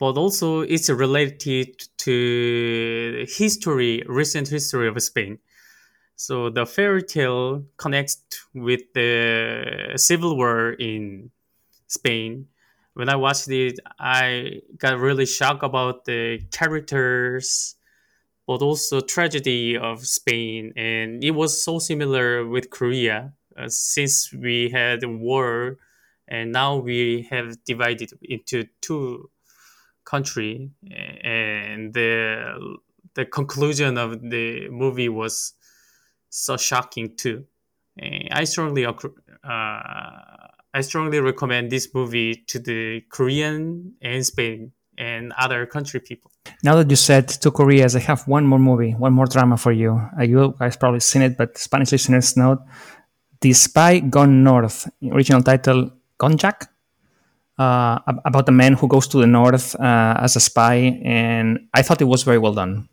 but 0.00 0.16
also 0.16 0.62
it's 0.62 0.88
related 0.88 1.78
to 1.98 3.26
history, 3.28 4.02
recent 4.06 4.48
history 4.48 4.88
of 4.88 5.00
Spain. 5.00 5.38
So 6.16 6.48
the 6.48 6.64
fairy 6.64 7.02
tale 7.02 7.64
connects 7.76 8.22
with 8.54 8.80
the 8.94 9.92
civil 9.96 10.36
war 10.36 10.72
in 10.72 11.30
Spain. 11.86 12.46
When 12.94 13.10
I 13.10 13.16
watched 13.16 13.48
it, 13.48 13.78
I 13.98 14.62
got 14.78 14.98
really 14.98 15.26
shocked 15.26 15.62
about 15.62 16.06
the 16.06 16.40
characters, 16.50 17.76
but 18.46 18.62
also 18.62 19.00
tragedy 19.00 19.76
of 19.76 20.06
Spain, 20.06 20.72
and 20.76 21.22
it 21.22 21.32
was 21.32 21.62
so 21.62 21.78
similar 21.78 22.46
with 22.46 22.70
Korea 22.70 23.32
uh, 23.56 23.68
since 23.68 24.32
we 24.32 24.70
had 24.70 25.04
war, 25.04 25.76
and 26.26 26.52
now 26.52 26.76
we 26.76 27.28
have 27.30 27.62
divided 27.64 28.10
into 28.22 28.64
two 28.80 29.30
country, 30.04 30.70
and 31.24 31.94
the 31.94 32.78
the 33.14 33.24
conclusion 33.24 33.98
of 33.98 34.20
the 34.22 34.68
movie 34.70 35.08
was 35.08 35.54
so 36.28 36.56
shocking 36.56 37.16
too. 37.16 37.44
I 38.30 38.44
strongly 38.44 38.86
uh, 38.86 38.92
I 39.44 40.80
strongly 40.82 41.20
recommend 41.20 41.70
this 41.70 41.92
movie 41.92 42.44
to 42.46 42.58
the 42.58 43.02
Korean 43.10 43.94
and 44.00 44.24
Spain 44.24 44.72
and 44.96 45.32
other 45.38 45.66
country 45.66 46.00
people. 46.00 46.30
Now 46.62 46.76
that 46.76 46.88
you 46.88 46.96
said 46.96 47.28
to 47.28 47.50
Koreas, 47.50 47.96
I 47.96 48.00
have 48.00 48.28
one 48.28 48.46
more 48.46 48.58
movie, 48.58 48.92
one 48.92 49.12
more 49.12 49.26
drama 49.26 49.56
for 49.56 49.72
you. 49.72 50.00
Uh, 50.18 50.22
you 50.22 50.54
guys 50.58 50.76
probably 50.76 51.00
seen 51.00 51.22
it, 51.22 51.36
but 51.36 51.58
Spanish 51.58 51.92
listeners 51.92 52.36
know 52.36 52.62
The 53.40 53.52
Spy 53.52 54.00
Gone 54.00 54.44
North, 54.44 54.88
original 55.02 55.42
title 55.42 55.90
Gongjak, 56.18 56.68
uh, 57.60 57.98
about 58.24 58.48
a 58.48 58.52
man 58.52 58.72
who 58.72 58.88
goes 58.88 59.06
to 59.08 59.18
the 59.18 59.26
north 59.26 59.78
uh, 59.78 60.16
as 60.18 60.34
a 60.34 60.40
spy, 60.40 60.98
and 61.04 61.68
I 61.74 61.82
thought 61.82 62.00
it 62.00 62.06
was 62.06 62.22
very 62.22 62.38
well 62.38 62.54
done. 62.54 62.88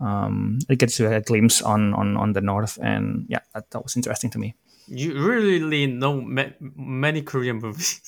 Um, 0.00 0.58
it 0.70 0.78
gets 0.78 0.98
you 0.98 1.12
a 1.12 1.20
glimpse 1.20 1.60
on, 1.60 1.92
on, 1.92 2.16
on 2.16 2.32
the 2.32 2.40
north, 2.40 2.78
and 2.82 3.26
yeah, 3.28 3.40
that, 3.54 3.70
that 3.70 3.82
was 3.82 3.94
interesting 3.94 4.30
to 4.30 4.38
me. 4.38 4.54
You 4.88 5.12
really 5.22 5.86
know 5.86 6.20
ma- 6.22 6.54
many 6.60 7.20
Korean 7.20 7.58
movies. 7.58 8.00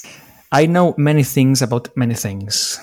I 0.51 0.64
know 0.64 0.94
many 0.97 1.25
things 1.25 1.61
about 1.61 1.94
many 1.94 2.14
things. 2.14 2.81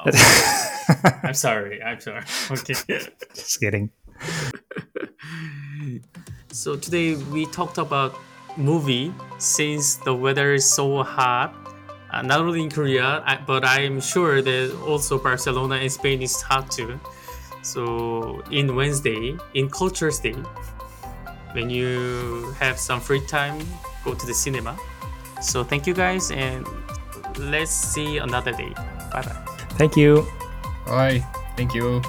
Oh. 0.00 0.10
I'm 1.22 1.34
sorry. 1.34 1.80
I'm 1.80 2.00
sorry. 2.00 2.24
Okay. 2.50 2.74
Just 3.34 3.60
kidding. 3.60 3.90
so 6.50 6.74
today 6.76 7.14
we 7.14 7.46
talked 7.46 7.78
about 7.78 8.18
movie 8.56 9.12
since 9.38 9.96
the 9.96 10.14
weather 10.14 10.54
is 10.54 10.68
so 10.68 11.02
hot. 11.02 11.63
Uh, 12.14 12.22
not 12.22 12.38
only 12.38 12.62
in 12.62 12.70
Korea, 12.70 13.24
but 13.44 13.64
I'm 13.64 14.00
sure 14.00 14.40
that 14.40 14.72
also 14.86 15.18
Barcelona 15.18 15.76
and 15.76 15.90
Spain 15.90 16.22
is 16.22 16.40
hot 16.40 16.70
too. 16.70 17.00
So 17.62 18.40
in 18.52 18.76
Wednesday, 18.76 19.36
in 19.54 19.68
Cultures 19.68 20.20
Day, 20.20 20.36
when 21.52 21.70
you 21.70 22.54
have 22.60 22.78
some 22.78 23.00
free 23.00 23.26
time, 23.26 23.58
go 24.04 24.14
to 24.14 24.26
the 24.26 24.34
cinema. 24.34 24.78
So 25.42 25.64
thank 25.64 25.88
you 25.88 25.94
guys, 25.94 26.30
and 26.30 26.64
let's 27.36 27.72
see 27.72 28.18
another 28.18 28.52
day. 28.52 28.70
Bye 29.10 29.22
bye. 29.26 29.44
Thank 29.70 29.96
you. 29.96 30.24
Bye. 30.86 31.18
Thank 31.56 31.74
you. 31.74 32.00